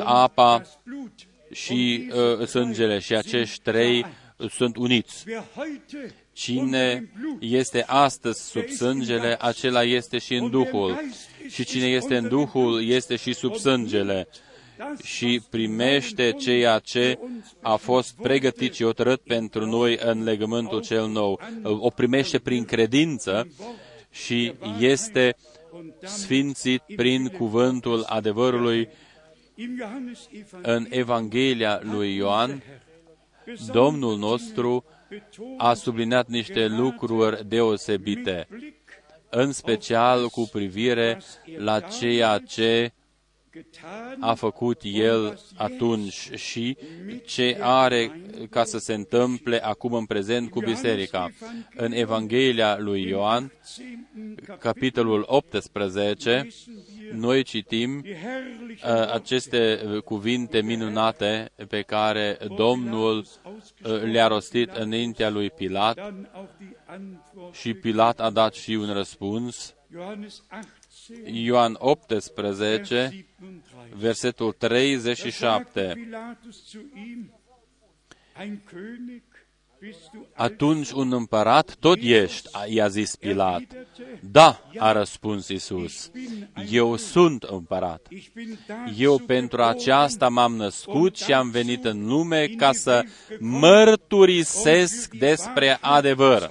[0.04, 1.12] apa das Blut.
[1.52, 4.06] și uh, sângele și acești trei
[4.36, 5.24] uh, sunt uniți.
[5.28, 10.98] Wer heute unter Cine dem Blut este astăzi sub sângele, acela este și în Duhul.
[11.48, 14.28] Și cine este în Duhul, este și sub sângele.
[15.02, 17.18] Și primește ceea ce
[17.60, 21.40] a fost pregătit și hotărât pentru noi în legământul cel nou.
[21.62, 23.48] O primește prin credință
[24.10, 25.36] și este
[26.02, 29.05] sfințit prin cuvântul adevărului im Johannesevangelium
[30.62, 32.62] în Evanghelia lui Ioan,
[33.72, 34.84] Domnul nostru
[35.56, 38.48] a subliniat niște lucruri deosebite,
[39.30, 41.20] în special cu privire
[41.56, 42.95] la ceea ce getan
[44.20, 46.76] a făcut El atunci și
[47.24, 51.30] ce are ca să se întâmple acum în prezent cu biserica.
[51.76, 53.52] În Evanghelia lui Ioan,
[54.58, 56.48] capitolul 18,
[57.12, 65.30] noi citim die herrliche uh, aceste cuvinte minunate pe care Domnul uh, le-a rostit înaintea
[65.30, 69.74] lui Pilat dann auch die Antwort și Pilat a dat și un răspuns.
[71.32, 73.24] Johannes 18 Ioan 18, 37
[73.96, 75.92] versetul Da sagte 37.
[75.94, 77.30] Pilatus zu ihm
[78.40, 79.22] Ein König
[79.80, 83.62] bist du atunci un împărat tot ești, a- i-a zis Pilat.
[84.20, 86.10] Da, a răspuns Isus,
[86.70, 88.06] eu sunt împărat.
[88.10, 93.04] Ich bin da Eu pentru aceasta m-am născut și am venit în lume ca să
[93.38, 96.50] mărturisesc despre adevăr.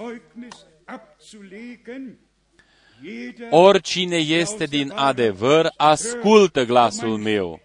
[3.02, 3.36] Zeugnis abzulegen.
[3.36, 7.60] Jeder Oricine este din adevăr, ascultă glasul meu.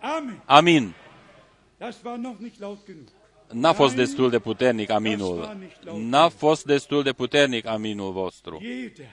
[0.00, 0.42] Amen.
[0.44, 0.94] Amin.
[1.78, 3.08] Das war noch nicht laut genug.
[3.52, 5.56] N-a fost destul de puternic aminul.
[5.96, 8.58] N-a fost destul de puternic aminul vostru.
[8.62, 9.06] Jeder,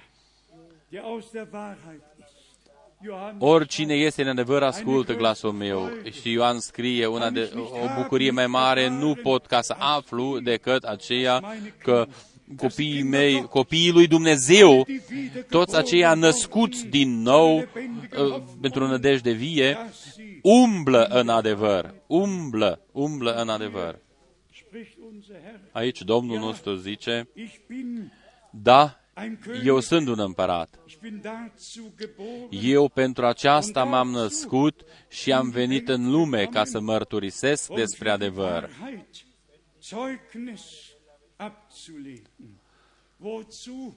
[0.90, 2.40] der aus der Wahrheit ist.
[3.02, 5.90] Johannes Oricine este în adevăr, ascultă glasul meu.
[6.22, 10.84] Și Ioan scrie, una de, o bucurie mai mare nu pot ca să aflu decât
[10.84, 11.44] aceea
[11.78, 12.08] că
[12.58, 14.88] copiii mei, copiii lui Dumnezeu,
[15.50, 17.66] toți aceia născuți din nou uh,
[18.62, 19.78] pentru nădejde vie,
[20.42, 24.00] umblă în adevăr, umblă, umblă în adevăr.
[24.70, 25.60] spricht unser Herr.
[25.72, 28.12] Aici Domnul nostru zice, Ich bin
[28.52, 29.66] da, ein König.
[29.66, 30.80] eu sunt un împărat.
[30.88, 32.48] Ich bin dazu geboren.
[32.72, 38.10] Eu pentru aceasta m-am născut și am venit în lume ca să mărturisesc um despre
[38.14, 38.70] für die adevăr.
[41.40, 42.60] Wahrheit Zeugnis abzulegen.
[43.18, 43.96] Wozu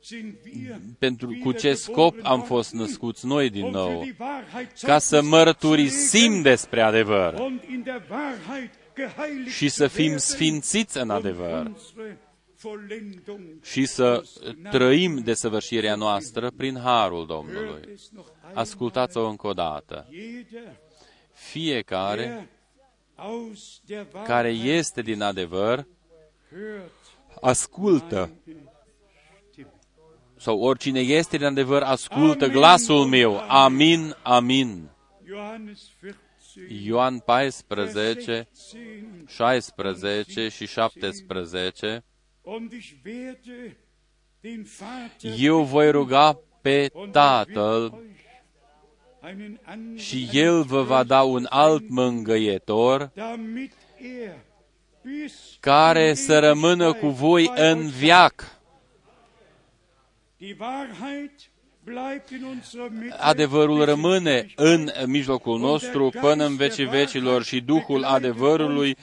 [0.00, 4.02] sind wir Pentru cu ce scop am fost născuți noi din um für nou?
[4.02, 9.68] die Wahrheit Ca să Zeugnis mărturisim abzulegen despre adevăr und in der Wahrheit geheiligt și
[9.68, 12.18] să zu fim werden sfințiți în und adevăr unsere
[12.60, 14.22] Vollendung și să
[14.70, 17.80] trăim desăvârșirea noastră prin harul Domnului.
[17.92, 18.56] es noch ein.
[18.56, 20.08] Ascultați-o încă o dată.
[20.10, 20.76] Jeder,
[21.32, 22.46] Fiecare der
[23.14, 25.88] aus der care Wahrheit este din adevăr, hört,
[27.40, 28.32] ascultă meine
[29.50, 29.70] Stimme.
[30.36, 33.38] sau oricine este din adevăr, ascultă glasul meu.
[33.48, 34.90] Amin, amin.
[35.26, 38.48] Johannes 14, Ioan 14,
[39.26, 39.26] 16.
[39.26, 42.04] 16 și 17.
[42.42, 43.76] Und ich werde
[44.40, 48.20] den Vater Eu voi ruga pe und er wird Tatăl euch
[49.22, 54.49] einen anderen și El vă va da un alt mângăietor damit er bis
[55.60, 58.58] care in să rămână cu voi Ewigkeit bei în euch viac.
[60.36, 61.50] Die Wahrheit
[61.84, 63.16] bleibt in unserer Mitte.
[63.18, 64.58] Adevărul bis in rămâne Ewigkeit.
[64.58, 68.96] în mijlocul nostru până în vecii vecilor și Duhul adevărului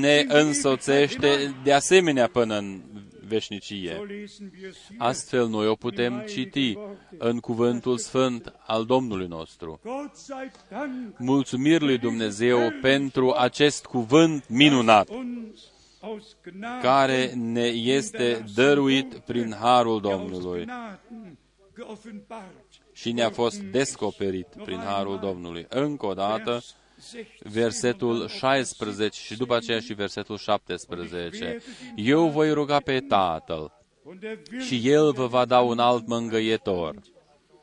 [0.00, 2.80] ne însoțește de asemenea până în
[3.28, 3.94] veșnicie.
[3.96, 5.00] So lesen wir es hier.
[5.00, 6.78] Astfel noi o putem citi
[7.18, 9.80] în cuvântul sfânt al Domnului nostru.
[9.84, 15.60] Gott sei Dank, Mulțumiri lui Dumnezeu pentru acest cuvânt minunat uns
[16.00, 21.38] aus Gnaden, care ne este dăruit prin harul aus Domnului Gnaden
[21.76, 22.64] geoffenbart.
[22.92, 25.66] și ne-a fost descoperit prin harul Domnului.
[25.68, 26.74] Încă o dată, Vers 16.
[27.38, 31.62] Versetul 16 și după aceea și versetul 17.
[31.96, 33.72] Eu voi ruga pe Tatăl
[34.02, 36.94] Und er wird și El vă va da un alt mângăietor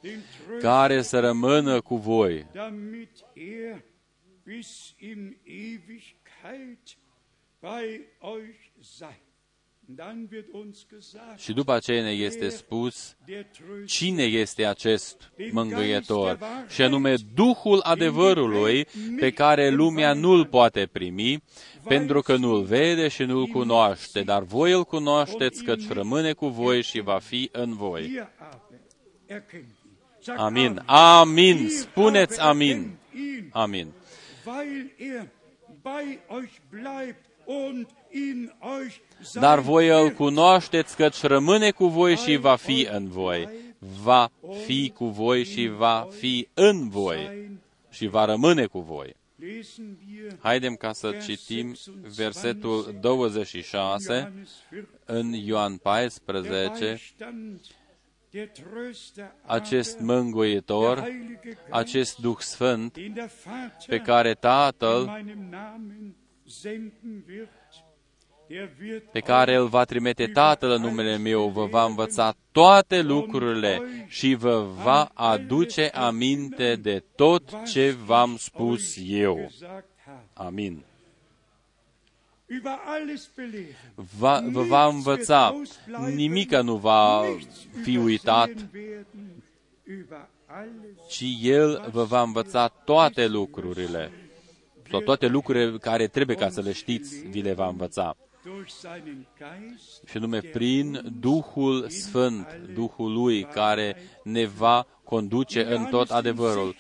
[0.02, 3.84] den Tröster, care să rămână cu voi damit er
[4.44, 6.98] bis in Ewigkeit
[7.60, 9.22] bei euch sei.
[11.38, 17.80] Și după aceea ne este spus der Tröster, cine este acest mângâietor, și anume Duhul
[17.84, 18.88] adevărului
[19.20, 21.44] pe care lumea nu-l poate primi,
[21.84, 26.82] pentru că nu-l vede și nu-l cunoaște, dar voi îl cunoașteți căci rămâne cu voi
[26.82, 28.12] și va fi în voi.
[28.12, 28.80] ihr aber
[29.28, 29.92] erkennt ihn.
[30.20, 30.66] Sagt Amin.
[30.66, 30.84] Amen.
[30.86, 31.58] Amin.
[31.58, 32.78] Ihr Spuneți aber amin.
[32.78, 33.88] erkennt ihn, Amin.
[34.46, 35.28] Weil er
[35.82, 38.03] bei euch bleibt und in euch sein
[39.34, 40.16] Dar voi îl wird.
[40.16, 43.50] cunoașteți căci rămâne cu voi și va fi în voi.
[44.04, 44.32] Va
[44.66, 47.60] fi cu voi și va fi în voi Sein
[47.90, 49.16] și va rămâne cu voi.
[49.36, 51.76] lesen wir Haidem ca să citim
[52.16, 57.60] versetul 26 Johannes 4, în Ioan 14, Beistand,
[58.30, 64.00] der Tröster acest aber, mângâietor, der Heilige Geist, acest Duh Sfânt den der Vater pe
[64.00, 68.43] care in Tatăl, meinem Namen senden wird, der wird
[69.12, 74.34] pe care îl va trimite Tatăl în numele meu, vă va învăța toate lucrurile și
[74.34, 79.36] vă va aduce aminte de tot ce v-am spus eu.
[79.36, 80.48] gesagt habe.
[80.48, 80.84] Amin.
[82.50, 83.76] Über alles belehren.
[84.18, 85.62] Va, vă va învăța,
[86.16, 87.24] nimica nu va
[87.84, 89.44] fi uitat, werden.
[89.88, 94.12] Über alles ci El vă va învăța toate lucrurile.
[94.90, 98.16] Sau toate lucrurile care trebuie ca să le știți, vi le va învăța.
[98.44, 105.86] Durch seinen Geist Și nume prin Duhul Sfânt, Duhul Lui, care ne va conduce în
[105.86, 106.76] tot adevărul.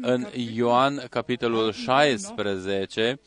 [0.00, 3.20] În Ioan, capitolul 16,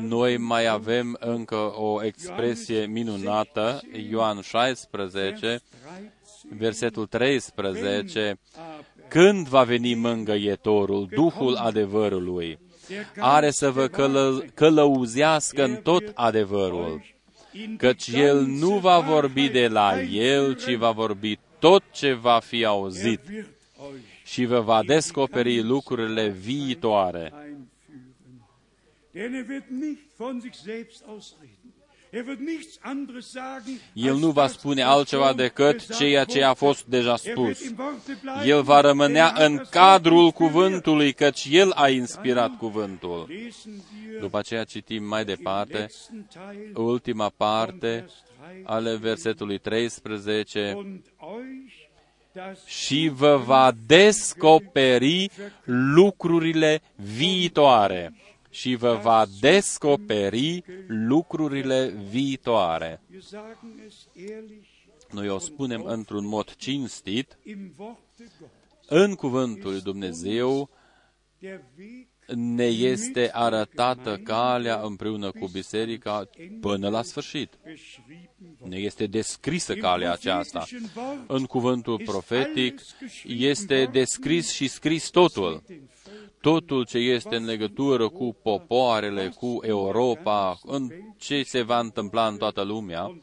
[0.00, 5.60] noi mai avem încă o expresie minunată, Ioan 16,
[6.48, 8.38] versetul 13,
[9.08, 12.58] când va veni mângăietorul, Duhul adevărului,
[13.18, 17.02] are să vă călă, călăuzească în tot adevărul,
[17.76, 22.64] căci El nu va vorbi de la El, ci va vorbi tot ce va fi
[22.64, 23.20] auzit
[24.24, 27.32] și vă va descoperi lucrurile viitoare.
[33.92, 37.60] El nu va spune altceva decât ceea ce a fost deja spus.
[38.44, 43.28] El va rămânea în cadrul cuvântului, căci El a inspirat cuvântul.
[44.20, 45.86] După aceea citim mai departe
[46.74, 48.06] ultima parte
[48.64, 50.76] ale versetului 13
[52.66, 55.30] și vă va descoperi
[55.64, 58.14] lucrurile viitoare.
[58.52, 63.00] Și vă va descoperi lucrurile viitoare.
[65.10, 67.38] Noi o spunem într-un mod cinstit,
[68.86, 70.70] în cuvântul lui Dumnezeu
[72.34, 76.28] ne este arătată calea împreună cu biserica
[76.60, 77.58] până la sfârșit.
[78.64, 80.64] Ne este descrisă calea aceasta.
[81.26, 82.80] În cuvântul profetic
[83.26, 85.62] este descris și scris totul.
[86.40, 92.36] Totul ce este în legătură cu popoarele, cu Europa, în ce se va întâmpla în
[92.36, 93.16] toată lumea,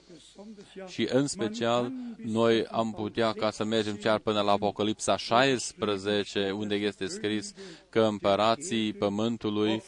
[0.87, 1.91] și în special
[2.23, 7.53] noi am putea ca să mergem chiar până la Apocalipsa 16, unde este scris
[7.89, 9.83] că împărații pământului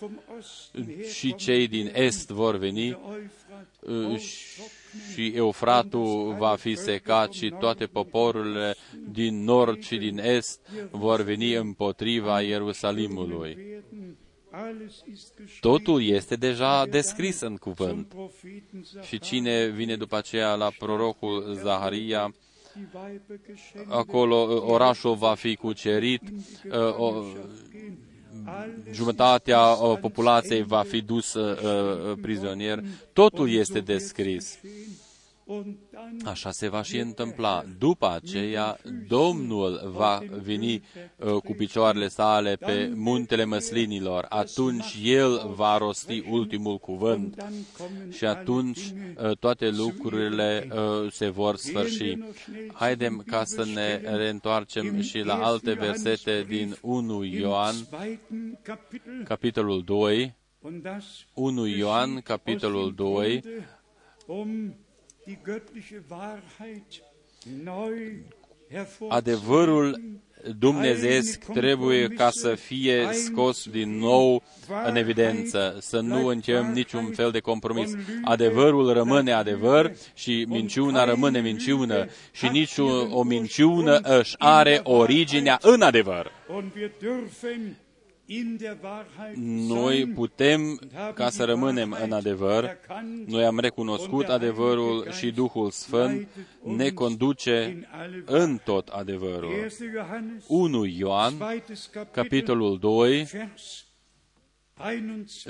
[1.13, 2.97] și cei din Est vor veni
[5.13, 8.75] și Eufratul va fi secat și toate poporurile
[9.09, 10.59] din Nord și din Est
[10.91, 13.57] vor veni împotriva Ierusalimului.
[15.59, 18.13] Totul este deja descris în cuvânt.
[19.01, 22.33] Și cine vine după aceea la prorocul Zaharia,
[23.87, 26.21] acolo orașul va fi cucerit,
[26.97, 27.23] o,
[28.91, 29.59] jumătatea
[30.01, 31.37] populației va fi dus
[32.21, 32.83] prizonier.
[33.13, 34.59] Totul este descris.
[36.25, 37.63] Așa se va și întâmpla.
[37.77, 38.77] După aceea,
[39.07, 40.73] Domnul va veni
[41.15, 44.25] uh, cu picioarele sale pe muntele măslinilor.
[44.29, 47.45] Atunci El va rosti ultimul cuvânt
[48.11, 52.17] și atunci uh, toate lucrurile uh, se vor sfârși.
[52.73, 57.75] Haidem ca să ne reîntoarcem și la alte versete din 1 Ioan,
[59.23, 60.35] capitolul 2.
[61.33, 63.43] 1 Ioan, capitolul 2,
[69.07, 69.99] adevărul
[70.59, 74.43] dumnezeesc trebuie ca să fie scos din nou
[74.87, 77.91] în evidență, să nu încheiem niciun fel de compromis.
[78.23, 82.77] Adevărul rămâne adevăr și minciuna rămâne minciună și nici
[83.09, 86.31] o minciună își are originea în adevăr.
[89.67, 90.79] Noi putem
[91.13, 92.77] ca să rămânem în adevăr,
[93.25, 96.27] noi am recunoscut adevărul și Duhul Sfânt
[96.63, 97.87] ne conduce
[98.25, 99.71] în tot adevărul.
[100.47, 101.33] 1 Ioan,
[102.11, 103.27] capitolul 2,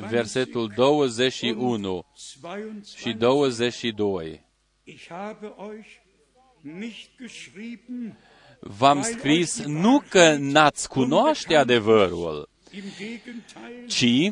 [0.10, 2.06] versetul 21
[2.96, 4.46] și 22.
[8.60, 12.51] V-am scris nu că n-ați cunoaște adevărul,
[13.88, 14.32] ci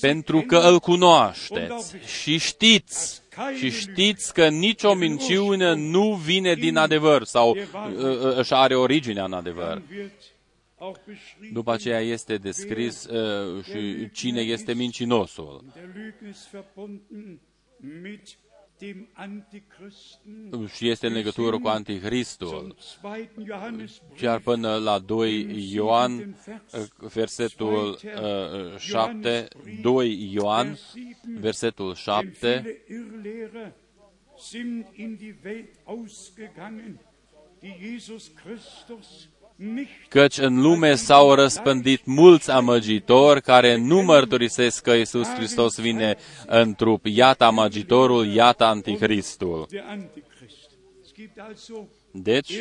[0.00, 1.96] pentru că îl cunoașteți.
[2.22, 3.22] și știți
[3.58, 7.64] și știți că nicio minciună nu vine din adevăr sau uh,
[7.96, 9.82] uh, își are originea în adevăr.
[11.52, 15.64] După aceea este descris uh, și cine este mincinosul
[20.74, 22.76] și este în legătură cu Anticristul.
[24.16, 26.36] Chiar până la 2 Ioan,
[26.96, 27.98] versetul
[28.78, 29.48] 7,
[29.82, 30.78] 2 Ioan,
[31.40, 32.82] versetul 7,
[34.38, 36.98] sind in die Welt ausgegangen,
[37.60, 39.28] die Jesus Christus
[40.08, 46.74] căci în lume s-au răspândit mulți amăgitori care nu mărturisesc că Isus Hristos vine în
[46.74, 47.06] trup.
[47.06, 49.66] Iată amăgitorul, iată anticristul.
[52.12, 52.52] Deci,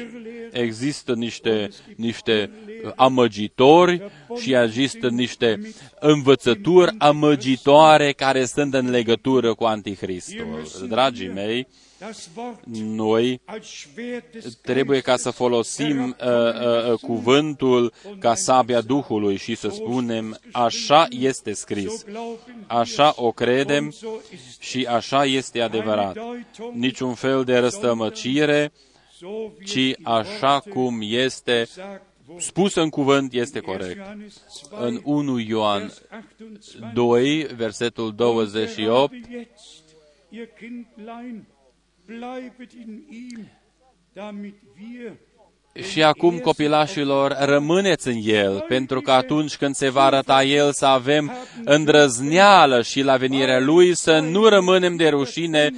[0.51, 2.51] există niște, niște
[2.95, 5.59] amăgitori și există niște
[5.99, 10.67] învățături amăgitoare care sunt în legătură cu anticristul.
[10.87, 11.88] Dragii mei, das Wort
[12.73, 19.37] Noi als Schwert des trebuie ca să folosim uh, uh, uh, cuvântul ca sabia Duhului
[19.37, 24.85] și să spunem, așa este scris, So glauben așa o credem und so ist și
[24.85, 26.17] așa este adevărat.
[26.73, 28.71] Niciun fel de răstămăcire,
[29.17, 33.71] so wie ci die așa Worte cum este sagt, wo spus în cuvânt este 1.
[33.71, 33.95] corect.
[33.95, 36.01] Johannes 2, În 1 Ioan Vers
[36.37, 39.13] 28, 2, versetul 28,
[45.91, 50.85] Și acum, copilașilor, rămâneți în El, pentru că atunci când se va arăta El să
[50.85, 51.31] avem
[51.63, 55.71] îndrăzneală și la venirea Lui să nu rămânem de rușine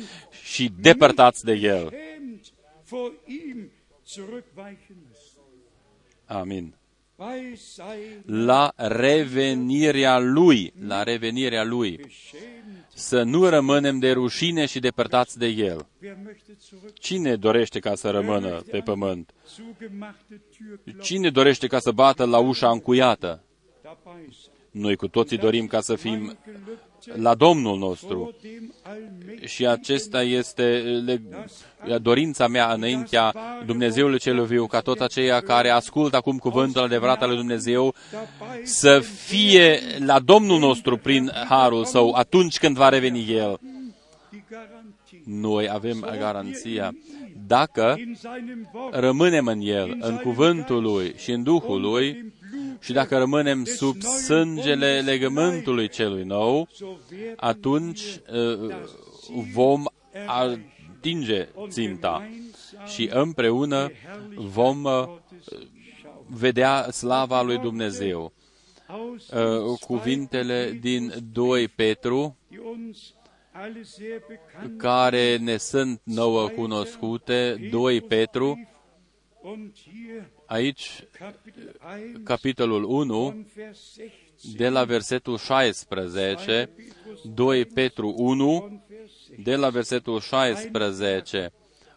[0.43, 1.93] și depărtați de El.
[2.31, 2.53] schämt
[2.87, 3.71] vor ihm
[4.05, 5.43] zurückweichen müssen.
[6.27, 6.73] Amin.
[7.17, 12.60] Bei sein La revenirea Lui, la revenirea Lui, beschämt.
[12.93, 15.87] Să nu rămânem de rușine și depărtați de El.
[16.01, 16.93] Wer möchte zurück?
[16.93, 19.33] Cine dorește ca să rămână pe pământ?
[19.47, 23.43] Zugemachte Türglocke Cine dorește ca să bată la ușa încuiată?
[23.81, 24.53] dabei sein.
[24.71, 28.17] Noi cu toții dorim ca să fim Gelübde la Domnul nostru.
[28.17, 30.63] vor dem Allmächtigen Și acesta este
[31.05, 31.21] le,
[32.01, 33.33] dorința mea înaintea
[33.65, 38.67] Dumnezeului celui viu, ca tot aceia care ascultă acum cuvântul adevărat al lui Dumnezeu dabei
[38.67, 43.59] să fie la Domnul nostru prin harul său atunci când va reveni El.
[44.31, 45.21] die Garantie.
[45.25, 46.95] Noi avem garanția.
[47.47, 52.33] Dacă In seinem Wort rămânem în El, în cuvântul Lui și în Duhul Lui,
[52.81, 58.75] și dacă rămânem sub sângele legământului celui nou, so werden atunci uh,
[59.53, 59.83] vom
[60.25, 62.29] atinge ținta
[62.85, 63.91] și împreună
[64.35, 65.07] vom uh,
[66.27, 68.33] vedea slava lui Dumnezeu.
[68.87, 73.13] aus Uh, Cuvintele din 2 Petru, die uns
[73.51, 78.70] alle sehr bekannt care ne sunt nouă cunoscute, 2 Petru, und hier
[80.45, 81.75] aici Kapitel
[82.15, 86.69] 1 capitolul 1, und Vers 16 de la versetul 16,
[87.23, 91.51] 2 Petru 1, und Vers 16 de la versetul 16,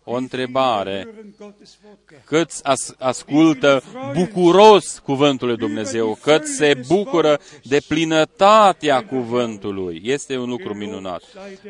[0.04, 1.00] o întrebare.
[1.04, 2.22] hören Gottes Wort gern.
[2.24, 3.82] Câți as- ascultă
[4.14, 10.00] bucuros cuvântul lui Dumnezeu, cât se bucură de plinătatea cuvântului.
[10.04, 11.22] Este un lucru minunat.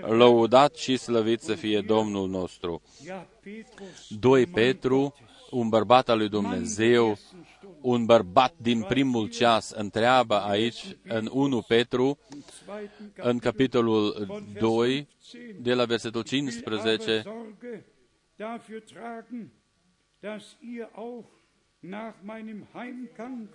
[0.08, 2.82] Lăudat și slăvit să fie Domnul nostru.
[3.06, 5.14] Ja, Petrus, 2 Petru,
[5.54, 7.18] un bărbat al lui Dumnezeu,
[7.80, 12.18] un bărbat din primul ceas, întreabă aici, în 1 Petru,
[12.64, 14.26] zweiten în capitolul
[14.58, 17.84] 2, 10, de la versetul will aber 15, Sorge
[18.36, 19.50] dafür tragen,
[20.20, 21.30] dass ihr auch
[21.82, 23.48] nach meinem Heimgang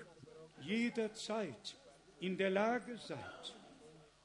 [0.62, 1.78] jederzeit
[2.20, 3.56] in der Lage seid,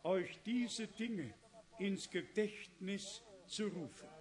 [0.03, 1.33] euch diese Dinge
[1.79, 4.14] ins Gedächtnis zu rufen.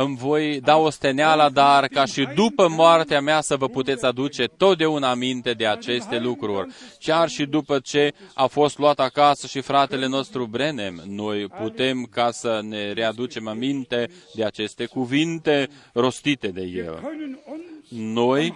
[0.00, 4.44] Îmi voi da o steneală, dar ca și după moartea mea să vă puteți aduce
[4.44, 6.68] totdeauna aminte de aceste lucruri.
[6.98, 12.30] Chiar și după ce a fost luat acasă și fratele nostru Brenem, noi putem ca
[12.30, 16.94] să ne readucem aminte de aceste cuvinte rostite de el.
[16.94, 18.54] Können uns Noi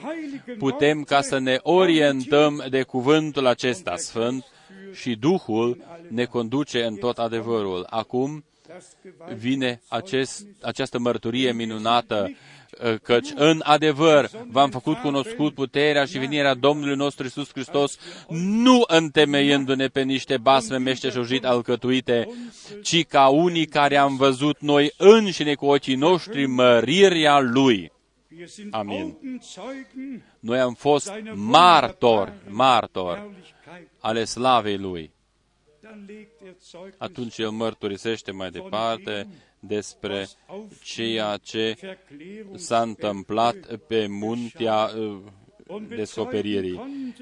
[0.58, 4.44] putem ca să ne orientăm de cuvântul acesta sfânt
[4.92, 7.86] și Duhul ne conduce în tot adevărul.
[7.90, 8.51] Acum das Gewalt
[9.36, 16.54] vine acest, această mărturie minunată, uh, căci în adevăr v-am făcut cunoscut puterea și venirea
[16.54, 17.98] Domnului nostru Isus Hristos,
[18.38, 22.28] nu întemeiându-ne pe niște basme meșteșugit alcătuite,
[22.82, 27.92] ci ca unii care am văzut noi înșine cu ochii noștri mărirea Lui.
[28.38, 29.00] Wir sind Amen.
[29.00, 33.88] Augenzeugen Noi am fost martori, martori Herrlichkeit.
[34.00, 35.12] ale slavei Lui.
[36.98, 39.26] Atunci el mărturisește mai departe
[39.60, 40.28] despre
[40.82, 45.18] ceea ce Verklärung s-a întâmplat pe muntea uh,
[45.96, 46.80] descoperirii.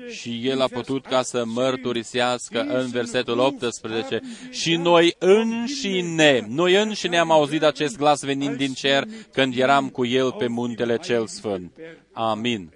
[0.08, 7.18] Și el a putut ca să mărturisească în versetul 18 și noi înșine, noi înșine
[7.18, 11.72] am auzit acest glas venind din cer când eram cu el pe muntele cel sfânt.
[12.12, 12.72] Amin.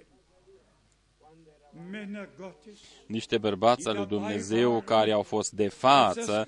[3.07, 6.47] Männer Gottes, Niște bărbați al lui Dumnezeu care au fost de față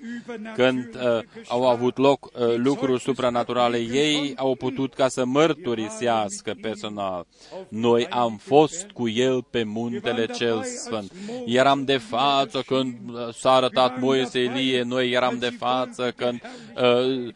[0.54, 7.26] când uh, au avut loc uh, lucruri supranaturale, ei au putut ca să mărturisească personal.
[7.68, 11.12] Noi am fost cu el pe muntele cel sfânt.
[11.46, 16.40] Eram de față când uh, s-a arătat Moise Elie, noi eram de față când
[16.76, 17.34] uh,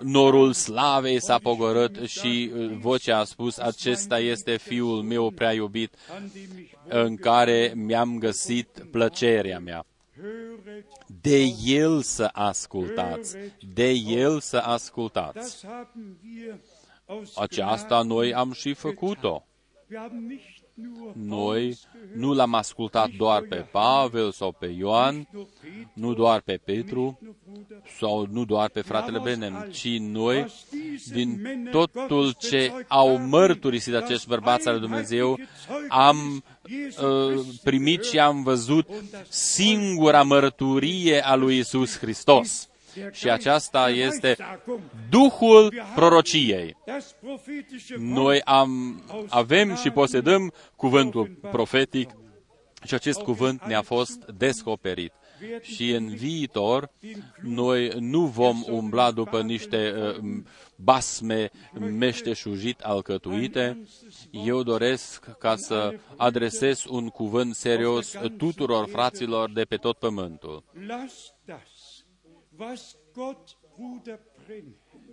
[0.00, 5.94] norul slavei s-a pogorât și uh, vocea a spus, acesta este fiul meu prea iubit,
[6.08, 9.84] an dem ich în care mi-am găsit plăcerea mea.
[10.16, 10.86] höret,
[11.20, 13.36] De El să ascultați,
[13.74, 15.34] de El să ascultați.
[15.34, 16.54] das haben wir
[17.06, 19.46] aus Aceasta Gnaden noi am și făcut-o.
[20.78, 25.14] Wir haben nicht nur Noi Paulus nu l-am ascultat doar pe Pavel sau pe Ioan,
[25.14, 29.68] gehört, nur Petrus, nu doar pe Petru nur Bruder, sau nu doar pe fratele Benem,
[29.70, 34.28] ci noi, was diese din Männer totul Gottes ce bezeugt au haben, mărturisit das acești
[34.28, 38.28] bărbați al lui Dumnezeu, einheitliche Zeugnis am Jesu uh, Christi primit și gehört.
[38.28, 38.88] am văzut
[39.28, 42.68] singura mărturie a lui Isus Hristos.
[43.12, 44.36] Și aceasta este
[45.10, 46.76] Duhul prorociei.
[46.86, 52.10] Das prophetische Noi am, avem și posedăm cuvântul profetic
[52.84, 55.12] și acest cuvânt ne-a fost descoperit.
[55.60, 56.90] Și în viitor,
[57.42, 60.42] noi nu vom umbla după niște uh,
[60.76, 63.86] basme meșteșugit alcătuite.
[64.30, 70.64] Eu doresc ca să adresez un cuvânt serios tuturor fraților de pe tot pământul.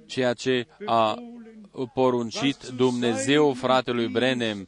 [0.05, 1.17] Ceea ce a
[1.93, 4.67] poruncit Dumnezeu fratelui Brenem,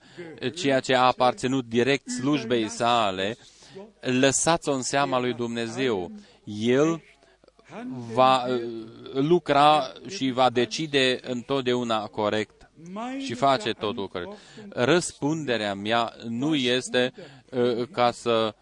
[0.56, 3.38] ceea ce a aparținut direct slujbei sale,
[4.00, 6.12] lăsați-o în seama lui Dumnezeu.
[6.44, 7.04] El
[8.14, 8.62] va uh,
[9.14, 12.70] lucra și va decide întotdeauna corect
[13.18, 14.32] și face totul corect.
[14.70, 17.14] Răspunderea mea nu este
[17.52, 18.56] uh, ca să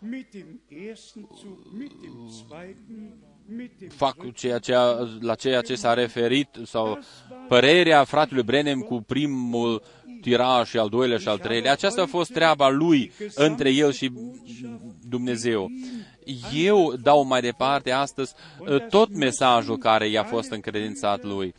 [3.47, 5.61] mit dem ersten Zug, mit dem zweiten, mit dem fac ceea ce a, la ceea
[5.61, 6.99] ce s-a referit sau
[7.47, 9.81] părerea fratelui Brenem cu primul
[10.21, 11.71] tiraj și al doilea și al treilea.
[11.71, 14.11] Aceasta a fost treaba lui între el și
[15.09, 15.71] Dumnezeu.
[16.53, 21.53] Eu dau mai departe astăzi uh, tot mesajul care i-a fost încredințat lui.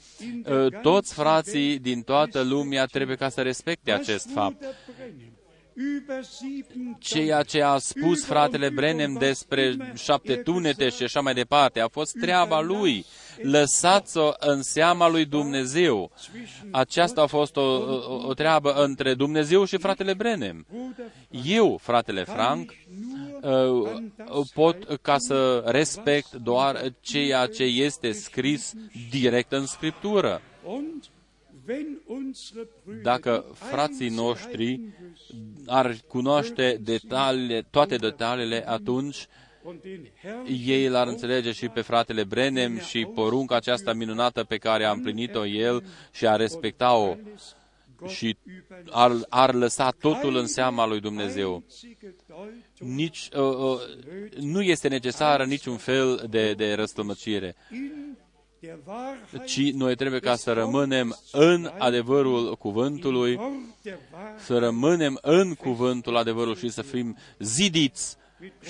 [0.48, 4.64] Uh, Toți frații din toată lumea trebuie ca să respecte acest fapt.
[5.74, 11.20] Bruder Brenn über sieben Ceea ce a spus fratele Brenem despre șapte tunete și așa
[11.20, 13.04] mai departe a fost treaba lui.
[13.42, 16.10] Lăsați-o în seama lui Dumnezeu.
[16.70, 20.66] Aceasta a fost o, o, o treabă între Dumnezeu și fratele Brenem.
[21.44, 22.74] Eu, fratele Frank,
[23.42, 28.72] uh, pot ca să respect doar ceea ce este scris
[29.10, 30.40] direct în Scriptură.
[33.02, 39.26] Dacă die frații Einzelheiten noștri wüssten ar cunoaște detaliile, toate detaliile, atunci
[39.64, 44.56] und den Herrn ei l-ar înțelege și pe fratele Brenem și porunca aceasta minunată pe
[44.56, 47.16] care a împlinit-o el și a respecta-o
[48.06, 48.36] și
[48.90, 51.52] ar, ar lăsa totul în seama lui Dumnezeu.
[51.52, 53.80] einzige Deutung Nici, uh, uh,
[54.40, 58.23] nu este necesară niciun fel de, de răstămăcire, in der Wahrheit,
[59.46, 63.52] ci noi trebuie ca să rămânem în adevărul cuvântului, Wort
[63.82, 68.16] der Wahrheit, să rămânem în cuvântul adevărului și să fim zidiți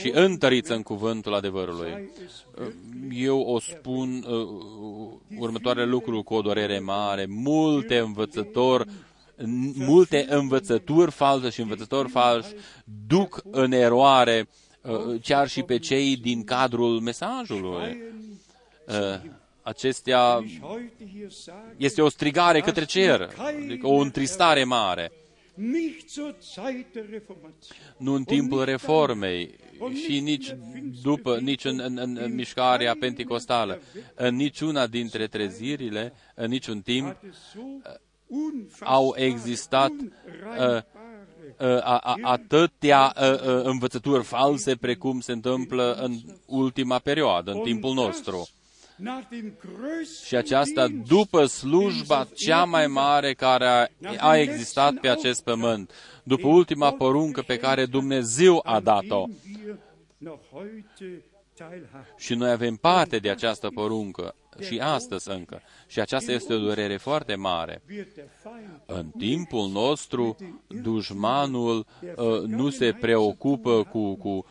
[0.00, 1.90] și întăriți în cuvântul adevărului.
[1.90, 2.44] sei es
[3.10, 7.26] Eu o spun uh, următoarele lucruri cu o dorere mare.
[7.28, 8.88] Multe învățători,
[9.74, 12.52] multe învățături false și învățători falși
[13.06, 14.48] duc în eroare
[14.82, 18.02] uh, chiar și pe cei din cadrul mesajului.
[19.64, 25.12] Uh, acestea ich heute hier sage, este o strigare către cer, adică o întristare mare.
[25.54, 27.76] nicht zur Zeit der Reformation.
[27.96, 29.54] nu în timpul reformei
[30.04, 30.54] și nici
[31.02, 33.80] după, nici în, în, în, în mișcarea pentecostală,
[34.14, 37.60] în niciuna dintre trezirile, în niciun timp, Hat es so
[38.26, 39.98] unfassbar au existat uh,
[40.58, 40.86] unreinbare
[41.58, 47.60] uh, a, a, atâtea uh, uh, învățături false precum se întâmplă în ultima perioadă, în
[47.60, 48.48] timpul nostru.
[48.96, 53.88] Nach dem größten Și aceasta Dienst, după slujba cea mai mare care a,
[54.18, 55.90] a existat pe acest pământ,
[56.22, 59.24] după ultima poruncă pe care Dumnezeu a dat-o.
[59.26, 59.78] dem wir
[60.18, 61.24] noch heute
[61.54, 62.14] teilhaben.
[62.16, 65.62] Și noi avem parte de această poruncă și astăzi încă.
[65.86, 67.82] Și aceasta este o durere foarte mare.
[67.90, 70.36] Wird der Feind În timpul nostru,
[70.66, 71.86] dușmanul
[72.16, 74.44] uh, nu se preocupă cu, cu uh,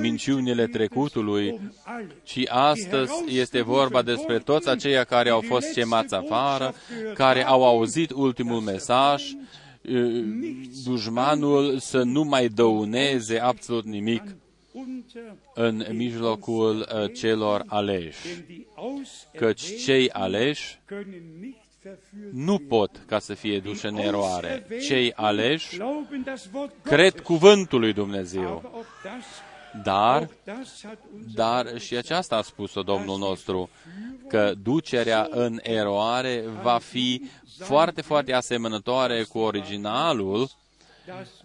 [0.00, 6.14] minciunile trecutului, um alle, ci astăzi este vorba despre toți aceia care au fost chemați
[6.14, 6.74] afară,
[7.14, 9.22] care au auzit ultimul mesaj,
[9.82, 10.24] uh,
[10.84, 14.22] dușmanul să nu mai dăuneze absolut nimic
[14.72, 15.22] unter
[15.54, 18.18] în mijlocul uh, celor aleși.
[18.22, 18.66] denn die
[19.36, 24.66] Căci Auserwählten cei aleși können nicht verführt nu pot ca să fie duși în eroare.
[24.86, 27.26] Cei aleși glauben das Wort cred Gottes.
[27.26, 29.24] cuvântul lui Dumnezeu, Aber auch das,
[29.82, 33.70] dar, auch das hat unser dar și aceasta a spus-o Domnul nostru,
[34.28, 37.22] că ducerea în eroare va fi
[37.58, 40.48] foarte, foarte asemănătoare cu originalul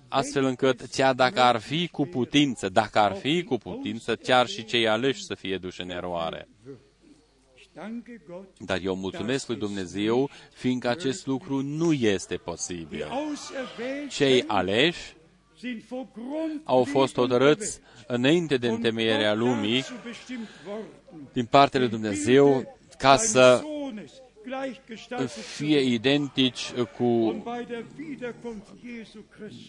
[0.07, 4.65] astfel încât chiar dacă ar fi cu putință, dacă ar fi cu putință, chiar și
[4.65, 6.47] cei aleși să fie duși în eroare.
[8.57, 13.07] Dar eu mulțumesc lui Dumnezeu, fiindcă acest lucru nu este posibil.
[14.09, 15.15] Cei aleși
[16.63, 17.79] au fost hotărâți
[18.11, 19.85] înainte de întemeierea lumii
[21.33, 23.63] din partea lui Dumnezeu ca să
[25.55, 27.43] fie identici cu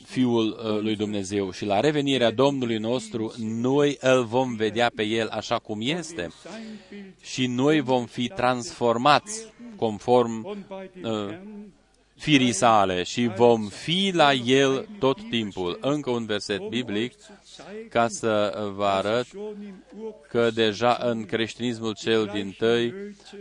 [0.04, 1.50] Fiul uh, lui Dumnezeu.
[1.50, 6.28] Și la revenirea Domnului nostru, noi îl vom vedea pe El așa cum este.
[7.20, 10.46] Și noi vom fi transformați conform
[11.02, 11.38] uh,
[12.16, 13.02] firii sale.
[13.02, 15.78] Și vom fi la El tot timpul.
[15.80, 17.12] Încă un verset biblic
[17.88, 19.26] ca să vă arăt
[20.28, 22.94] că deja în creștinismul cel din tăi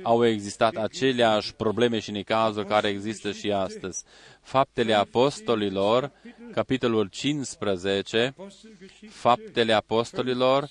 [0.04, 4.04] au existat aceleași probleme și necazuri care există și astăzi.
[4.42, 6.12] Faptele Apostolilor,
[6.52, 8.36] capitolul 15,
[9.10, 10.70] Faptele Apostolilor,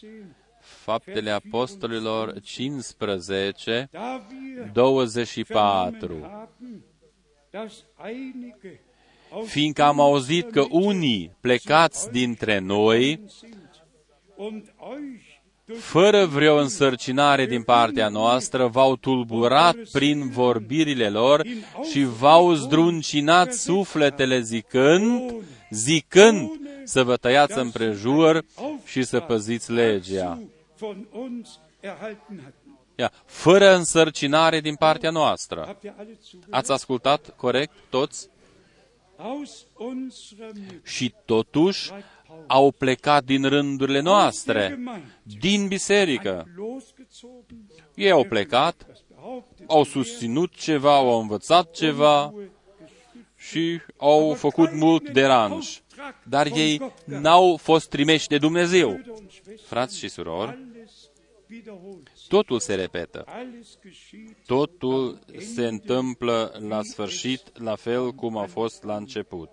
[0.60, 3.90] Faptele Apostolilor 15,
[4.72, 6.50] 24
[9.44, 13.20] fiindcă am auzit că unii plecați dintre noi,
[15.78, 21.46] fără vreo însărcinare din partea noastră, v-au tulburat prin vorbirile lor
[21.90, 25.34] și v-au zdruncinat sufletele zicând,
[25.70, 26.50] zicând
[26.84, 28.44] să vă tăiați împrejur
[28.84, 30.38] și să păziți legea.
[32.94, 35.78] Ia, fără însărcinare din partea noastră.
[36.50, 38.28] Ați ascultat corect toți?
[40.82, 41.90] Și totuși
[42.46, 44.78] au plecat din rândurile noastre,
[45.22, 46.46] din biserică.
[47.94, 48.86] Ei au plecat,
[49.66, 52.34] au susținut ceva, au învățat ceva
[53.36, 55.80] și au făcut mult deranj.
[56.22, 59.00] Dar ei n-au fost trimeși de Dumnezeu.
[59.66, 60.58] Frați și surori,
[62.28, 63.24] totul se repetă.
[64.46, 65.18] Totul
[65.54, 69.50] se întâmplă la sfârșit, la fel cum a fost la început.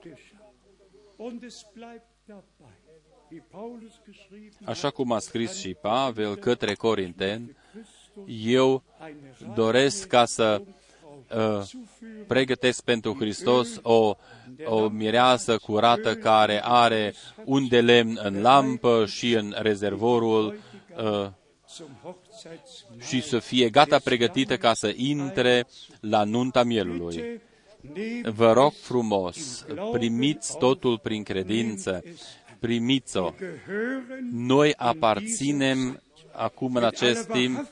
[4.63, 7.55] Așa cum a scris și Pavel către Corinteni,
[8.25, 8.83] eu
[9.55, 10.61] doresc ca să
[11.35, 11.63] uh,
[12.27, 14.15] pregătesc pentru Hristos o,
[14.65, 17.13] o mireasă curată care are
[17.45, 20.57] un de lemn în lampă și în rezervorul
[20.97, 21.29] uh,
[23.07, 25.67] și să fie gata pregătită ca să intre
[25.99, 27.41] la nunta mielului.
[28.23, 32.03] Vă rog frumos, primiți totul prin credință,
[32.59, 33.33] primiți-o.
[34.31, 36.01] Noi aparținem
[36.31, 37.67] acum în acest timp,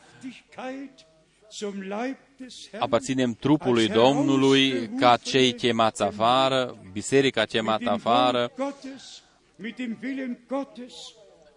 [2.80, 8.52] aparținem trupului Domnului ca cei chemați afară, biserica chemată afară,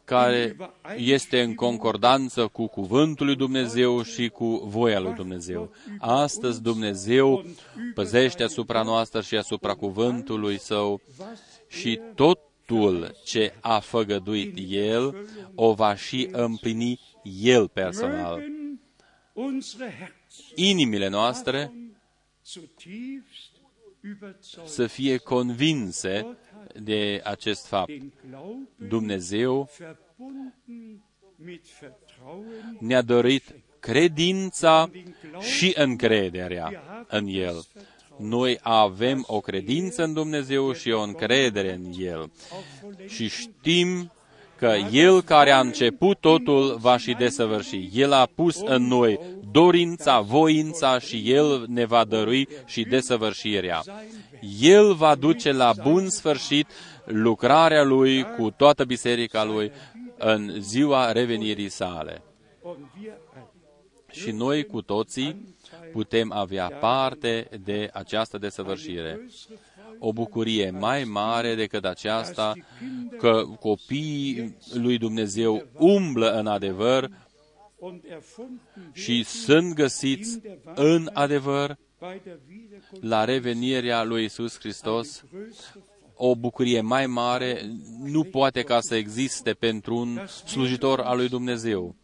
[0.09, 0.57] care
[0.97, 5.73] este în concordanță cu cuvântul lui Dumnezeu și cu voia lui Dumnezeu.
[5.99, 7.45] Astăzi Dumnezeu
[7.95, 11.01] păzește asupra noastră și asupra cuvântului său
[11.69, 17.01] și totul ce a făgăduit El o va și împlini
[17.43, 18.43] El personal.
[20.55, 21.73] Inimile noastre
[24.65, 26.37] să fie convinse
[26.83, 27.91] de acest fapt.
[28.77, 29.69] Dumnezeu
[32.79, 34.91] ne-a dorit credința
[35.41, 36.73] și încrederea
[37.09, 37.65] în El.
[38.19, 42.31] Noi avem o credință în Dumnezeu și o încredere în El.
[43.07, 44.13] Și știm
[44.59, 47.89] că El care a început totul va și desăvârși.
[47.93, 49.21] El a pus în noi
[49.51, 53.83] dorința, voința și El ne va dărui și desăvârșirea.
[54.61, 56.67] El va duce la bun sfârșit
[57.05, 59.73] lucrarea Lui cu toată biserica Lui
[60.19, 62.23] în ziua revenirii sale.
[64.11, 65.57] Și noi cu toții
[65.93, 69.21] putem avea parte de această desăvârșire
[69.99, 72.53] o bucurie mai mare decât aceasta
[73.19, 77.11] că copiii lui Dumnezeu umblă în adevăr
[78.93, 80.41] și sunt găsiți
[80.75, 81.79] în adevăr
[83.01, 85.25] la revenirea lui Isus Hristos,
[86.15, 87.71] o bucurie mai mare
[88.03, 91.95] nu poate ca să existe pentru un slujitor al lui Dumnezeu.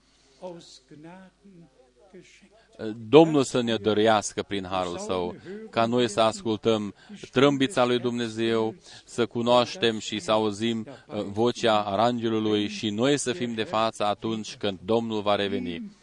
[3.08, 5.36] Domnul să ne dăruiască prin harul său,
[5.70, 6.94] ca noi să ascultăm
[7.30, 8.74] trâmbița lui Dumnezeu,
[9.04, 14.56] să cunoaștem și să auzim uh, vocea arangelului și noi să fim de față atunci
[14.56, 15.96] când Domnul va reveni.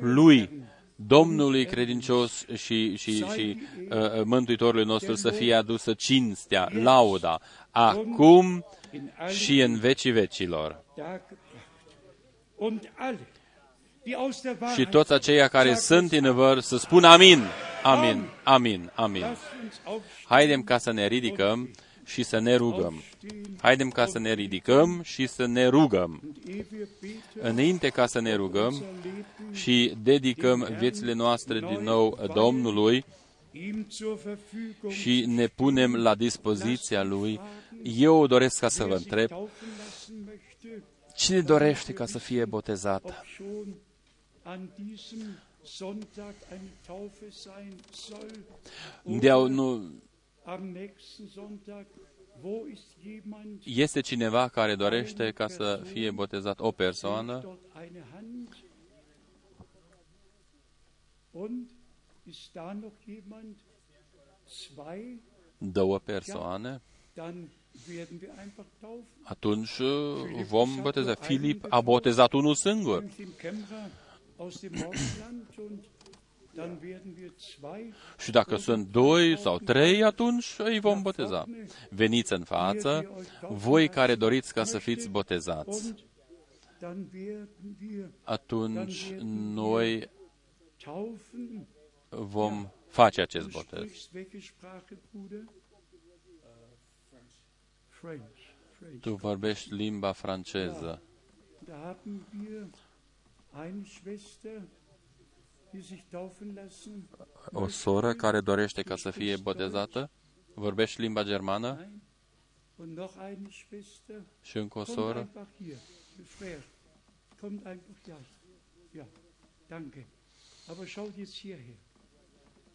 [0.00, 0.50] Lui,
[0.96, 3.58] Domnului credincios și, și, și
[3.90, 7.40] uh, Mântuitorului nostru să fie adusă cinstea, lauda,
[7.70, 8.64] acum
[9.28, 10.84] și în vecii vecilor.
[14.74, 17.42] Și toți aceia care sunt în văr să spună amin,
[17.82, 19.36] amin, amin, amin.
[20.24, 21.70] Haidem ca să ne ridicăm
[22.04, 23.02] și să ne rugăm.
[23.60, 26.34] Haidem ca să ne ridicăm și să ne rugăm.
[27.40, 28.84] Înainte ca să ne rugăm
[29.52, 33.04] și dedicăm viețile noastre din nou Domnului
[34.88, 37.40] și ne punem la dispoziția Lui,
[37.82, 39.30] eu doresc ca să vă întreb,
[41.16, 43.24] cine dorește ca să fie botezat?
[49.04, 49.92] De nu,
[53.64, 57.58] este cineva care dorește ca să fie botezat o persoană?
[65.58, 66.80] Două persoane?
[69.22, 71.14] Atunci uh, vom boteza.
[71.14, 73.04] Filip a botezat unul singur.
[78.18, 81.44] Și dacă sunt doi sau trei, atunci îi vom boteza.
[81.90, 83.10] Veniți în față,
[83.48, 85.94] voi care doriți ca să fiți botezați.
[88.22, 89.10] Atunci
[89.54, 90.10] noi
[92.08, 94.10] vom face acest botez.
[99.00, 101.02] Tu vorbești limba franceză
[107.52, 110.10] o soră care dorește ca să fie botezată,
[110.54, 111.88] vorbește limba germană?
[114.40, 115.28] Și încă o soră.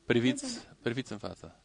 [0.06, 1.60] Priviți, priviți în față.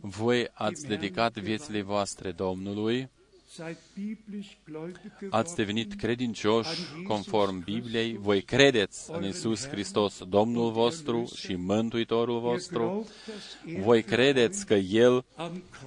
[0.00, 3.08] Voi ați dedicat viețile voastre Domnului.
[5.30, 13.08] Ați devenit credincioși conform Bibliei, voi credeți în Isus Hristos, Domnul vostru și Mântuitorul vostru,
[13.78, 15.24] voi credeți că El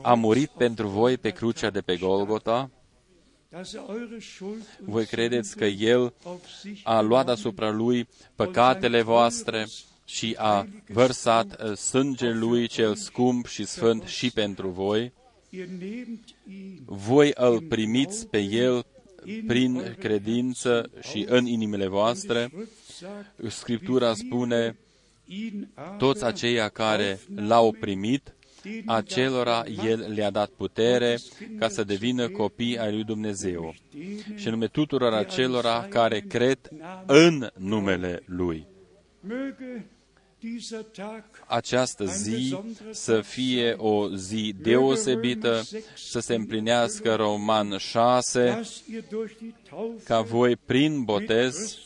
[0.01, 2.69] a murit pentru voi pe crucea de pe Golgota,
[4.79, 6.13] voi credeți că El
[6.83, 9.65] a luat asupra Lui păcatele voastre
[10.09, 15.13] și a vărsat uh, sângele Lui cel scump și sfânt și pentru voi,
[16.85, 18.85] voi îl primiți pe El
[19.47, 22.51] prin credință și în inimile voastre.
[23.47, 24.77] Scriptura spune,
[25.97, 28.33] toți aceia care l-au primit,
[28.85, 31.17] acelora El le-a dat putere
[31.59, 33.75] ca să devină copii ai lui Dumnezeu.
[34.35, 36.59] Și nume tuturor acelora care cred
[37.05, 38.65] în numele Lui
[41.47, 42.57] această zi
[42.91, 45.61] să fie o zi deosebită,
[45.95, 48.61] să se împlinească Roman 6,
[50.03, 51.77] ca voi prin botez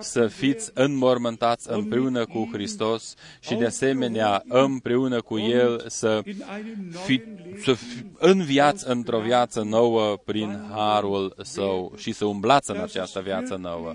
[0.00, 6.22] să fiți înmormântați împreună cu Hristos și de asemenea împreună cu El să,
[7.04, 7.22] fi,
[7.62, 13.54] să fi, înviați într-o viață nouă prin harul Său și să umblați în această viață
[13.54, 13.94] nouă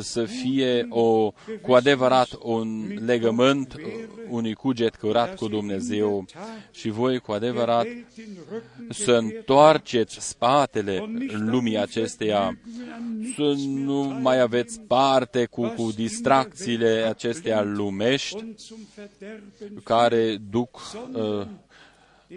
[0.00, 1.32] să fie o,
[1.62, 3.74] cu adevărat un legământ,
[4.28, 6.24] unui cuget curat cu Dumnezeu.
[6.70, 7.86] Și voi cu adevărat
[8.88, 12.58] să întoarceți spatele lumii acesteia,
[13.36, 18.44] să nu mai aveți parte cu, cu distracțiile acestea lumești
[19.82, 20.80] care duc
[21.12, 21.46] uh,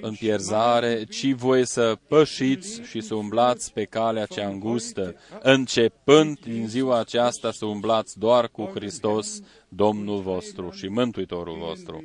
[0.02, 6.68] în pierzare, ci voi să pășiți și să umblați pe calea cea îngustă, începând din
[6.68, 12.03] ziua aceasta să umblați doar cu Hristos, Domnul vostru și Mântuitorul vostru.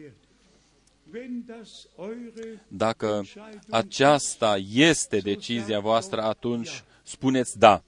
[2.69, 3.25] Dacă
[3.71, 7.83] aceasta este decizia voastră, atunci spuneți da.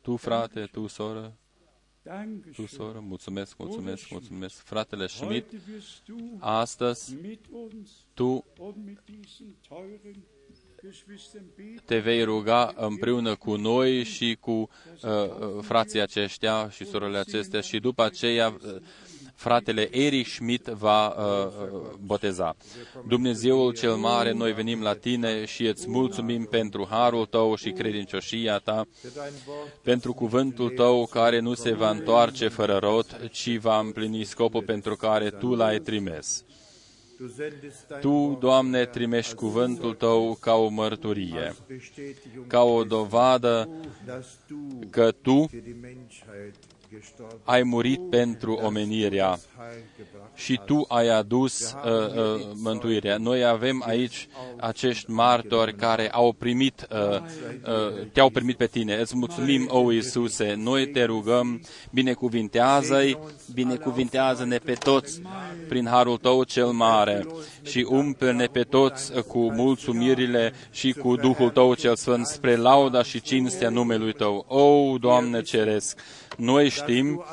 [0.00, 1.32] Tu, frate, tu, soră,
[2.54, 4.54] tu, soră, mulțumesc, mulțumesc, mulțumesc.
[4.64, 5.52] Fratele Schmidt,
[6.38, 7.16] astăzi
[8.14, 8.44] tu
[11.84, 14.68] te vei ruga împreună cu noi și cu uh,
[15.02, 18.76] uh frații aceștia și sorele acestea și după aceea uh,
[19.38, 21.52] fratele Erich Schmidt va uh,
[22.00, 22.56] boteza.
[23.06, 28.58] Dumnezeul cel mare, noi venim la tine și îți mulțumim pentru harul tău și credincioșia
[28.58, 28.86] ta,
[29.82, 34.96] pentru cuvântul tău care nu se va întoarce fără rot, ci va împlini scopul pentru
[34.96, 36.44] care tu l-ai trimis.
[38.00, 41.54] Tu, Doamne, trimești cuvântul Tău ca o mărturie,
[42.46, 43.68] ca o dovadă
[44.90, 45.50] că Tu
[47.44, 49.38] ai murit pentru omenirea
[50.34, 53.16] și Tu ai adus uh, uh, mântuirea.
[53.16, 58.94] Noi avem aici acești martori care au primit, uh, uh, te-au primit pe tine.
[58.94, 60.54] Îți mulțumim, o Iisuse.
[60.56, 61.60] Noi te rugăm,
[61.90, 63.18] binecuvintează-i,
[63.54, 65.22] binecuvintează-ne pe toți
[65.68, 67.26] prin harul Tău cel mare
[67.62, 73.20] și umple-ne pe toți cu mulțumirile și cu Duhul Tău cel Sfânt spre lauda și
[73.20, 74.44] cinstea numelui Tău.
[74.48, 75.98] O, Doamne Ceresc,
[76.38, 77.24] noi știm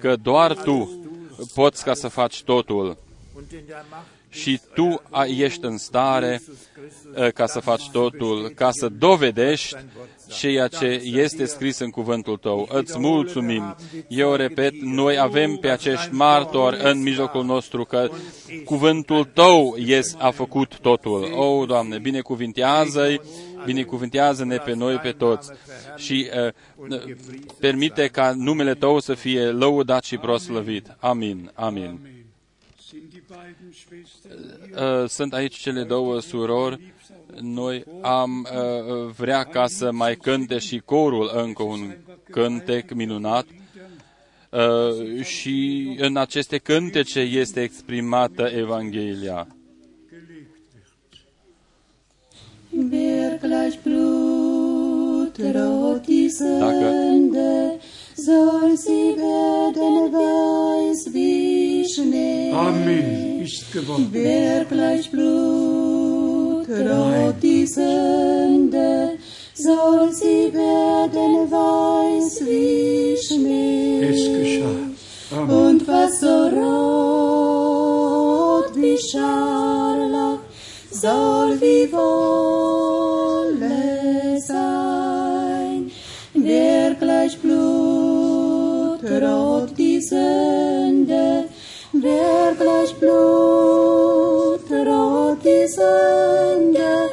[0.00, 1.06] că doar Tu
[1.54, 2.96] poți ca să faci totul
[4.30, 6.42] și tu ești în stare
[7.34, 9.76] ca să faci totul, ca să dovedești
[10.28, 12.68] ceea ce este scris în cuvântul tău.
[12.72, 13.76] Îți mulțumim.
[14.08, 18.08] Eu repet, noi avem pe acești martori în mijlocul nostru că
[18.64, 21.32] cuvântul tău yes, a făcut totul.
[21.34, 23.20] O, oh, Doamne, binecuvintează-i,
[23.64, 25.50] binecuvintează-ne pe noi, pe toți
[25.96, 26.30] și
[26.88, 27.02] uh,
[27.60, 30.96] permite ca numele tău să fie lăudat și proslăvit.
[30.98, 31.50] Amin.
[31.54, 32.00] Amin.
[35.06, 36.92] Sunt aici cele două surori.
[37.40, 38.48] Noi am
[39.16, 41.96] vrea ca să mai cânte și corul încă un
[42.30, 43.46] cântec minunat.
[45.22, 49.46] Și în aceste cântece este exprimată Evanghelia.
[56.58, 56.88] Dacă
[58.28, 62.52] soll sie werden weiß wie Schnee.
[62.52, 63.42] Amen.
[63.44, 64.08] Ist geworden.
[64.10, 68.90] Wer gleich Blut rot die Sünde,
[69.54, 74.00] soll sie werden weiß wie Schnee.
[74.10, 74.80] Es geschah.
[75.36, 75.50] Amen.
[75.66, 77.52] Und was so rot
[78.82, 80.42] wie Scharlach,
[81.00, 83.60] soll wie Wolle
[84.40, 85.90] sein.
[86.34, 91.44] Wer gleich Blut rot die Sünde,
[91.92, 97.10] wer gleich Blut rot die Sünde,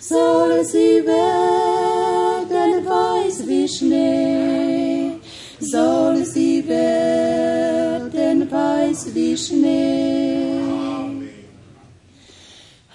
[0.00, 5.12] soll sie werden weiß wie Schnee,
[5.60, 10.47] soll sie werden weiß wie Schnee.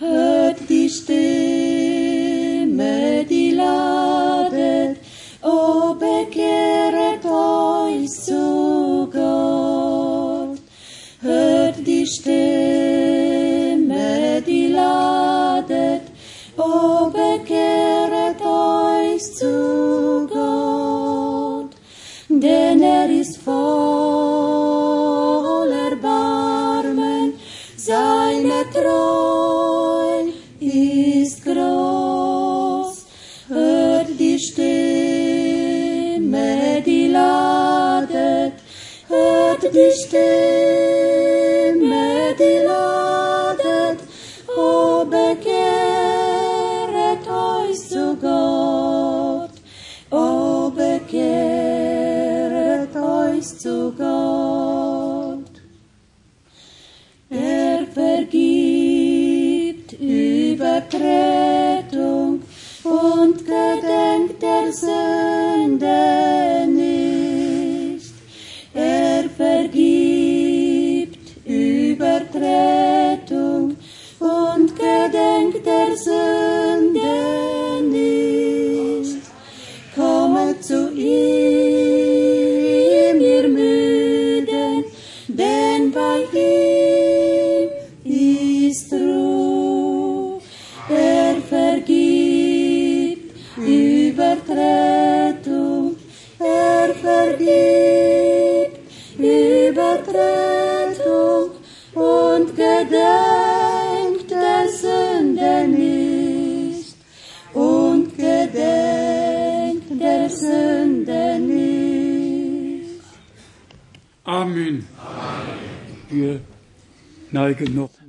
[0.05, 1.23] Hört die Stimme,
[3.23, 4.97] die ladet,
[5.41, 9.72] o bekehret euch zu Gott.
[40.13, 42.05] Stimme,
[42.37, 43.99] die ladet,
[44.55, 49.55] o bekehret euch zu Gott,
[50.11, 55.55] o bekehret euch zu Gott.
[57.31, 62.43] Er vergibt Übertretung
[62.83, 66.32] und gedenkt der Sünde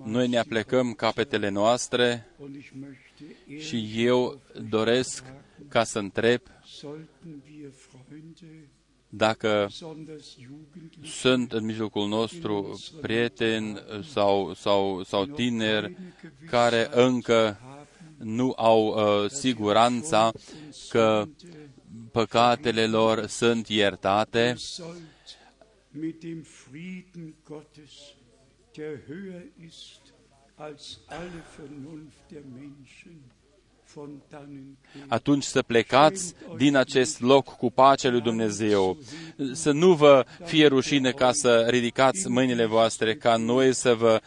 [0.05, 5.25] Noi ne aplecăm capetele noastre Und ich möchte și eu doresc
[5.69, 7.71] ca să întreb sollten wir
[8.09, 8.69] Freunde,
[9.09, 13.83] dacă besonders Jugendliche, sunt în mijlocul nostru prieteni
[14.13, 15.97] sau, sau, sau tineri
[16.51, 17.59] care încă
[18.17, 20.33] nu au uh, siguranța
[20.89, 21.25] că
[22.13, 24.57] păcatele lor sunt iertate,
[28.77, 30.01] der höher ist
[30.57, 33.31] als alle Vernunft der Menschen
[33.95, 35.03] von dannen geht.
[35.09, 38.99] atunci să plecați din acest loc cu pacea lui Dumnezeu.
[39.53, 44.21] Să nu vă fie rușine ca să ridicați mâinile voastre, ca noi să vă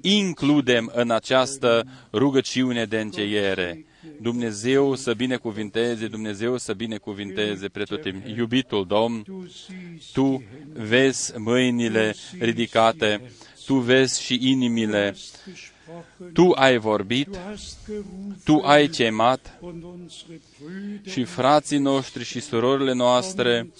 [0.00, 3.84] includem în această rugăciune de încheiere.
[4.20, 8.34] Dumnezeu să binecuvinteze, Dumnezeu să binecuvinteze pretutimi.
[8.36, 10.42] Iubitul Domn, Du siehst Tu
[10.72, 13.30] vezi mâinile ridicate,
[13.68, 19.58] Tu vezi și inimile, gesprochen, Tu ai vorbit, du hast gerufen Tu ai chemat.
[19.60, 23.70] Und unsere Brüder și frații noștri și surorile noastre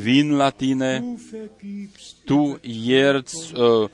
[0.00, 3.90] vin la Tine, du vergibst Tu ierți uh,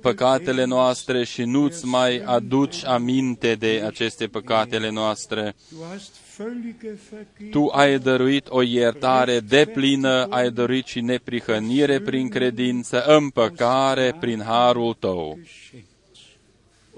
[0.00, 5.54] păcatele noastre și nu-ți mai aduci aminte de aceste păcatele noastre.
[6.36, 12.28] Du hast völlige Vergebung Tu ai dăruit o iertare deplină, ai dăruit și neprihănire prin
[12.28, 15.38] credință, împăcare prin harul Tău.
[15.42, 15.94] geschenkt.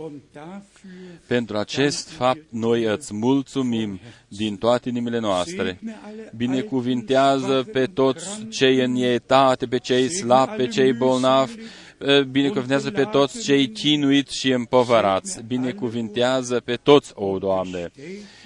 [0.01, 5.77] Und dafür Pentru acest fapt noi îți mulțumim din toate inimile noastre.
[5.79, 11.53] segne alle Binecuvintează pe toți cei în etate, pe cei slabi, pe cei bolnavi,
[11.99, 15.43] eh, binecuvintează pe toți cei chinuiți și împovărați.
[15.47, 17.91] Binecuvintează pe toți, o Doamne,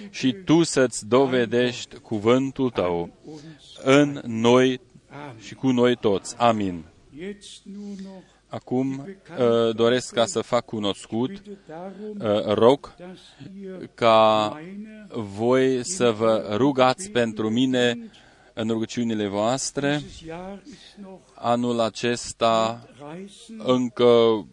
[0.09, 3.41] și Tu să-ți dovedești cuvântul Tău uns.
[3.83, 5.39] în noi Amen.
[5.39, 6.35] și cu noi toți.
[6.37, 6.83] Amin.
[7.17, 8.23] Jetzt nur noch
[8.53, 9.05] Acum
[9.37, 13.19] eh, doresc ca să fac cunoscut, bitte darum, eh, rog dass
[13.61, 18.11] ihr ca meine voi să vă rugați pentru mine
[18.53, 19.95] în rugăciunile voastre.
[19.95, 24.45] dieses Jahr ist noch Anul acesta Reisen încă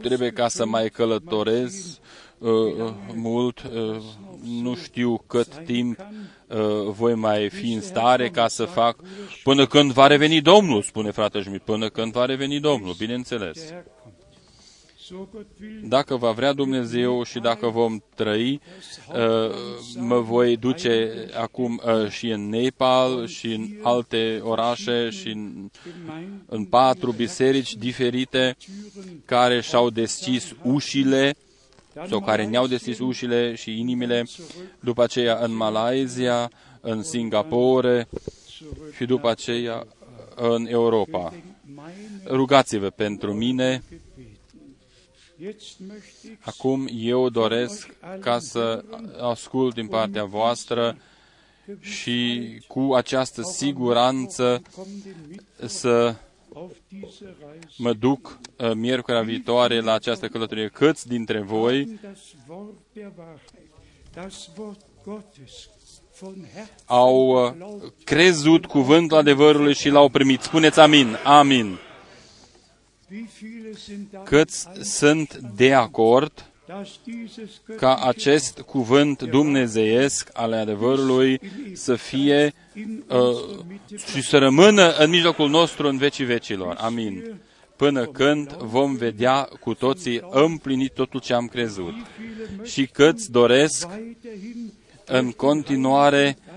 [0.00, 2.00] trebuie ca să mai călătorez
[2.38, 3.62] uh, uh, mult.
[3.62, 3.96] Uh,
[4.62, 6.56] nu știu cât timp uh,
[6.90, 8.96] voi mai fi în stare ca să fac
[9.42, 13.72] până când va reveni Domnul, spune fratele Schmidt, până când va reveni Domnul, bineînțeles.
[15.82, 18.60] Dacă va vrea Dumnezeu și dacă vom trăi,
[19.08, 19.54] uh,
[19.96, 26.42] mă voi duce acum uh, și în Nepal și în alte orașe și în, Gemeinden
[26.46, 28.56] în patru biserici diferite
[29.24, 31.36] care și-au deschis ușile
[32.08, 34.24] sau care ne-au deschis ușile și inimile,
[34.80, 38.08] după aceea în Malaysia, în Singapore
[38.96, 39.86] și după aceea
[40.34, 41.32] în Europa.
[41.74, 43.82] meine Rugați-vă pentru mine.
[46.40, 48.84] Acum eu doresc ca să
[49.20, 50.96] ascult din partea voastră
[51.80, 56.14] și cu această siguranță kommende mit să
[56.54, 60.68] auf diese Reise mă duc uh, miercurea viitoare la această călătorie.
[60.68, 63.70] Câți dintre voi das Wort der Wahrheit,
[64.14, 65.68] das Wort Gottes
[66.20, 67.52] von Herzen au uh,
[68.04, 70.40] crezut cuvântul adevărului și l-au primit?
[70.40, 71.66] Spuneți amin, amin.
[71.66, 71.84] Wie viele sind
[72.88, 72.97] da,
[74.24, 81.40] Câți sunt de acord dass dieses ca göttliche acest cuvânt dumnezeiesc al adevărului
[81.72, 86.76] să fie in uh, unserer Mitte și să rămână în mijlocul nostru în vecii vecilor.
[86.80, 87.40] Amin.
[87.76, 91.94] Până când vom vedea cu toții împlinit totul ce am crezut.
[92.62, 94.72] Și câți doresc weiterhin
[95.04, 96.47] în continuare uh, in alle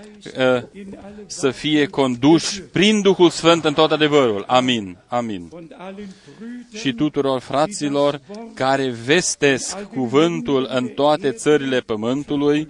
[1.26, 4.44] să fie conduși prin Duhul Sfânt în tot adevărul.
[4.46, 4.96] Amin.
[5.06, 5.48] Amin.
[5.52, 8.20] und allen Brüdern Și tuturor fraților
[8.54, 12.68] care vestesc cuvântul în toate țările pământului,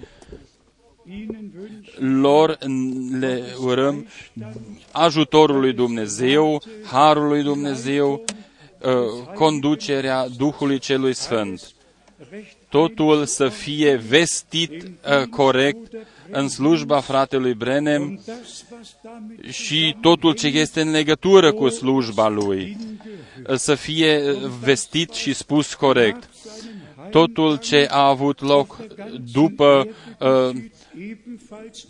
[1.06, 2.58] ihnen wünschen lor
[3.20, 4.06] le urăm
[4.90, 8.24] ajutorul lui Dumnezeu, harul lui Dumnezeu,
[8.80, 11.72] uh, conducerea Duhului Celui Sfânt.
[12.30, 15.92] recht Totul să fie vestit uh, corect
[16.32, 21.68] în slujba fratelui Brenem und das, was damit și totul ce este în legătură cu
[21.68, 22.76] slujba lui
[23.48, 26.28] uh, să fie uh, vestit și spus corect.
[27.10, 28.80] Totul ce a avut loc
[29.32, 29.88] după
[30.18, 30.54] uh,
[30.94, 31.86] ebenfalls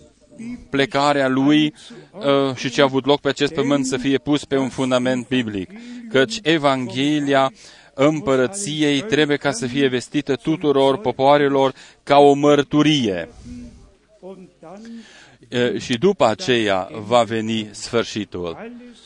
[0.71, 1.75] plecarea lui
[2.13, 5.29] uh, și ce a avut loc pe acest pământ să fie pus pe un fundament
[5.29, 5.71] biblic.
[6.09, 7.53] Căci Evanghelia
[7.95, 13.29] împărăției trebuie ca să fie vestită tuturor popoarelor ca o mărturie.
[14.23, 15.05] Und dann
[15.51, 18.55] Uh, Și după aceea va veni sfârșitul.
[18.55, 18.99] alles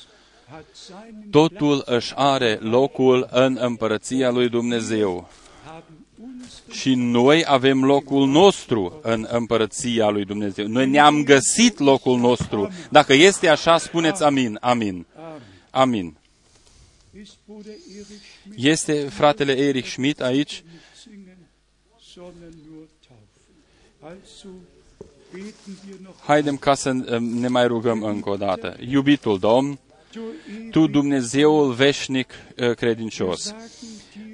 [0.50, 5.28] hat seinen Totul își are locul în împărăția lui Dumnezeu.
[5.64, 10.66] haben uns Și noi avem locul nostru în împărăția lui Dumnezeu.
[10.66, 12.70] Noi ne-am găsit locul nostru.
[12.90, 15.06] Dacă este așa, spuneți amin, amin,
[15.70, 16.16] amin.
[17.20, 20.64] ist Bruder Erich Schmidt Este fratele Erich Schmidt aici?
[26.24, 28.76] Haidem ca să uh, ne mai rugăm încă o dată.
[28.88, 29.78] Iubitul Domn,
[30.12, 30.20] du
[30.70, 33.62] Tu Dumnezeul veșnic uh, credincios, sagen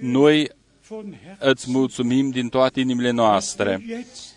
[0.00, 0.50] dir noi
[0.88, 4.31] von Herzen, îți mulțumim din toate inimile noastre, jetzt leben,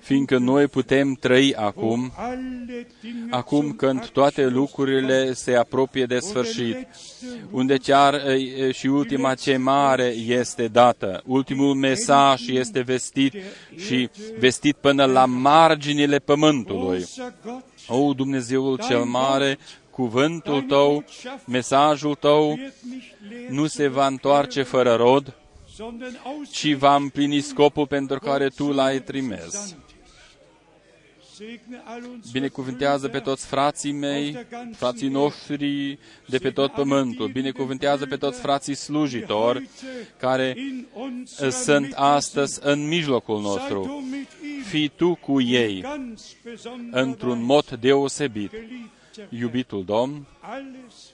[0.00, 6.18] fiindcă noi putem trăi acum, alle Dinge acum zum când toate lucrurile se apropie de
[6.18, 6.86] sfârșit,
[7.50, 13.34] unde chiar e, și ultima chemare este dată, ultimul mesaj este vestit
[13.76, 14.08] și
[14.38, 17.00] vestit până la marginile pământului.
[17.00, 19.58] Großer Gott, O, Dumnezeul cel mare,
[19.90, 21.04] cuvântul tău,
[21.46, 25.47] mesajul tău wird nicht leer, nu se va întoarce fără rod, sondern aus
[26.50, 29.76] ci va împlini scopul pentru care tu l-ai trimis.
[31.34, 34.46] Segne all unsere Binecuvântează pe toți frații mei,
[34.76, 37.28] frații noștri de pe tot pământul.
[37.28, 39.68] Binecuvântează pe toți frații slujitori
[40.18, 43.82] care in uh, unserem sunt Mitte astăzi în mijlocul Sei nostru.
[43.82, 48.50] du mit ihm Fii tu cu ei ganz besonder într-un mod deosebit.
[48.50, 51.07] geliebter Iubitul Domn, alles befehlen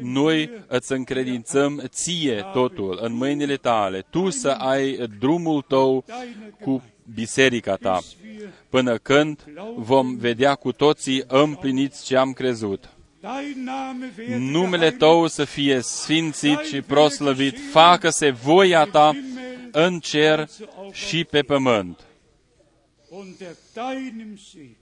[0.00, 6.04] noi wir îți încredințăm ție totul în mâinile tale, tu să ai drumul tău
[6.60, 6.82] cu
[7.14, 8.00] biserica ta,
[8.68, 9.44] până când
[9.76, 12.88] vom vedea cu toții împliniți ce am crezut.
[13.20, 19.12] Dein Name werde Numele geheiligt, tău să fie sfințit și proslăvit, facă-se voia ta
[19.70, 20.48] în cer
[20.92, 22.00] și pe pământ.
[23.08, 24.76] unter deinem Segen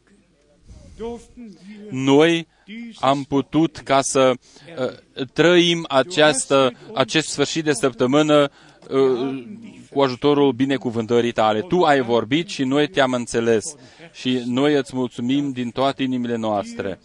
[0.96, 2.53] durften wir Noi dieses
[3.00, 4.32] am putut ca să
[4.78, 8.50] uh, trăim această, acest sfârșit de săptămână
[8.90, 9.44] uh,
[9.90, 11.60] cu ajutorul binecuvântării tale.
[11.60, 13.74] Tu ai vorbit și noi te-am înțeles
[14.12, 17.00] și noi îți mulțumim din toate inimile noastre.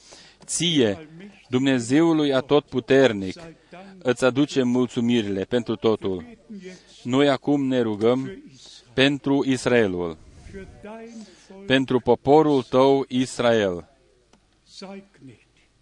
[0.45, 1.09] Ție,
[1.49, 3.41] Dumnezeului Atotputernic,
[3.97, 6.25] îți aducem mulțumirile pentru totul.
[7.03, 8.43] Noi acum ne rugăm
[8.93, 10.17] pentru Israelul,
[10.51, 13.89] für dein Volk pentru poporul tău Israel.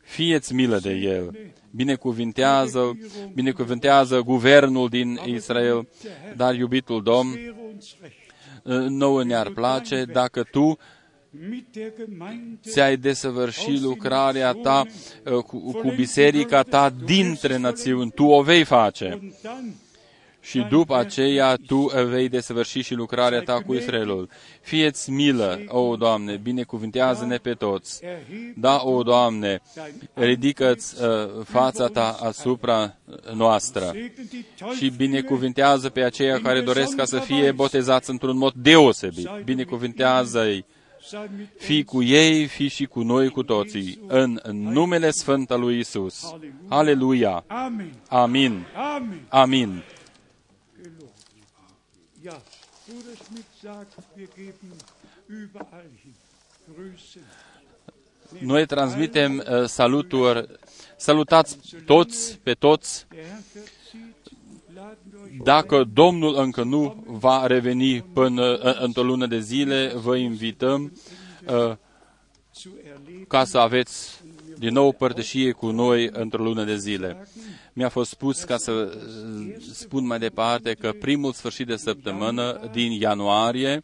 [0.07, 0.31] Sei gnädig.
[0.31, 1.35] Fieți milă de el,
[1.71, 2.97] binecuvintează,
[3.33, 5.87] binecuvintează guvernul din Israel,
[6.35, 10.77] dar iubitul Domn, Wäre uns recht, nouă ne-ar place dacă tu
[11.49, 14.85] mit der Gemeinde ți-ai desăvârși lucrarea ta
[15.23, 18.11] uh, cu, cu biserica ta dintre națiuni.
[18.11, 19.33] Tu o vei face.
[20.55, 24.29] Und dann Și după aceea tu vei desăvârși și lucrarea ta cu Israelul.
[24.61, 28.03] Fieți milă, o Doamne, binecuvintează-ne pe toți.
[28.03, 29.61] erhebe Da, o Doamne,
[30.13, 31.07] ridică-ți uh,
[31.43, 32.95] fața ta asupra
[33.33, 38.37] noastră segne die și Teufel binecuvintează pe aceia care doresc ca să fie botezați într-un
[38.37, 39.29] mod deosebit.
[39.43, 40.65] Binecuvintează-i,
[41.01, 45.59] sei mit fii cu ei, fii și cu noi cu toții, în numele Sfânt al
[45.59, 46.35] lui Isus.
[46.67, 47.43] Aleluia!
[47.47, 47.91] Amen.
[48.07, 48.65] Amin!
[48.75, 49.21] Amen.
[49.29, 49.83] Amin!
[58.39, 60.47] Noi transmitem uh, saluturi,
[60.97, 63.05] salutați toți pe toți.
[63.09, 64.15] Der Herr verzieht,
[64.75, 69.91] laden wir euch Dacă Domnul încă nu va reveni până uh, într-o lună de zile,
[69.95, 70.91] vă invităm
[71.47, 71.75] uh,
[72.53, 73.25] zu erleben.
[73.27, 74.21] ca să aveți
[74.57, 77.27] din nou părtășie cu noi într-o lună de zile.
[77.77, 82.91] Mi-a fost spus ca să uh, spun mai departe că primul sfârșit de săptămână din
[82.91, 83.83] ianuarie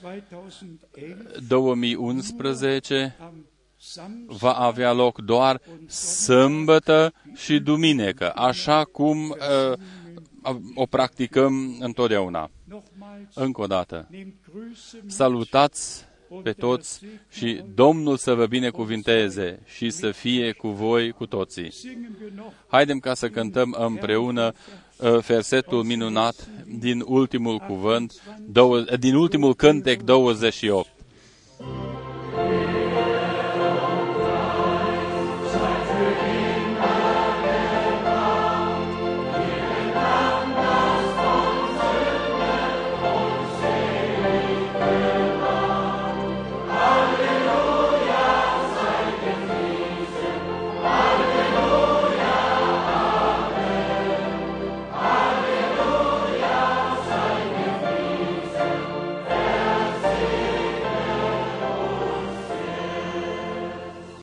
[0.00, 3.46] 2011 2011 am
[3.76, 9.78] Samstag va avea loc doar sâmbătă și duminică, așa cum uh,
[10.74, 12.50] o practicăm întotdeauna.
[12.64, 16.04] nochmals Încă o dată, nehmt Grüße mit salutați
[16.42, 17.00] pe toți
[17.30, 21.72] și Domnul să vă binecuvinteze și să fie cu voi cu toții.
[21.72, 24.52] singen wir noch Haidem ca să cântăm împreună
[24.96, 26.48] uh, versetul minunat
[26.78, 30.88] din ultimul cuvânt, două, din ultimul cântec 28.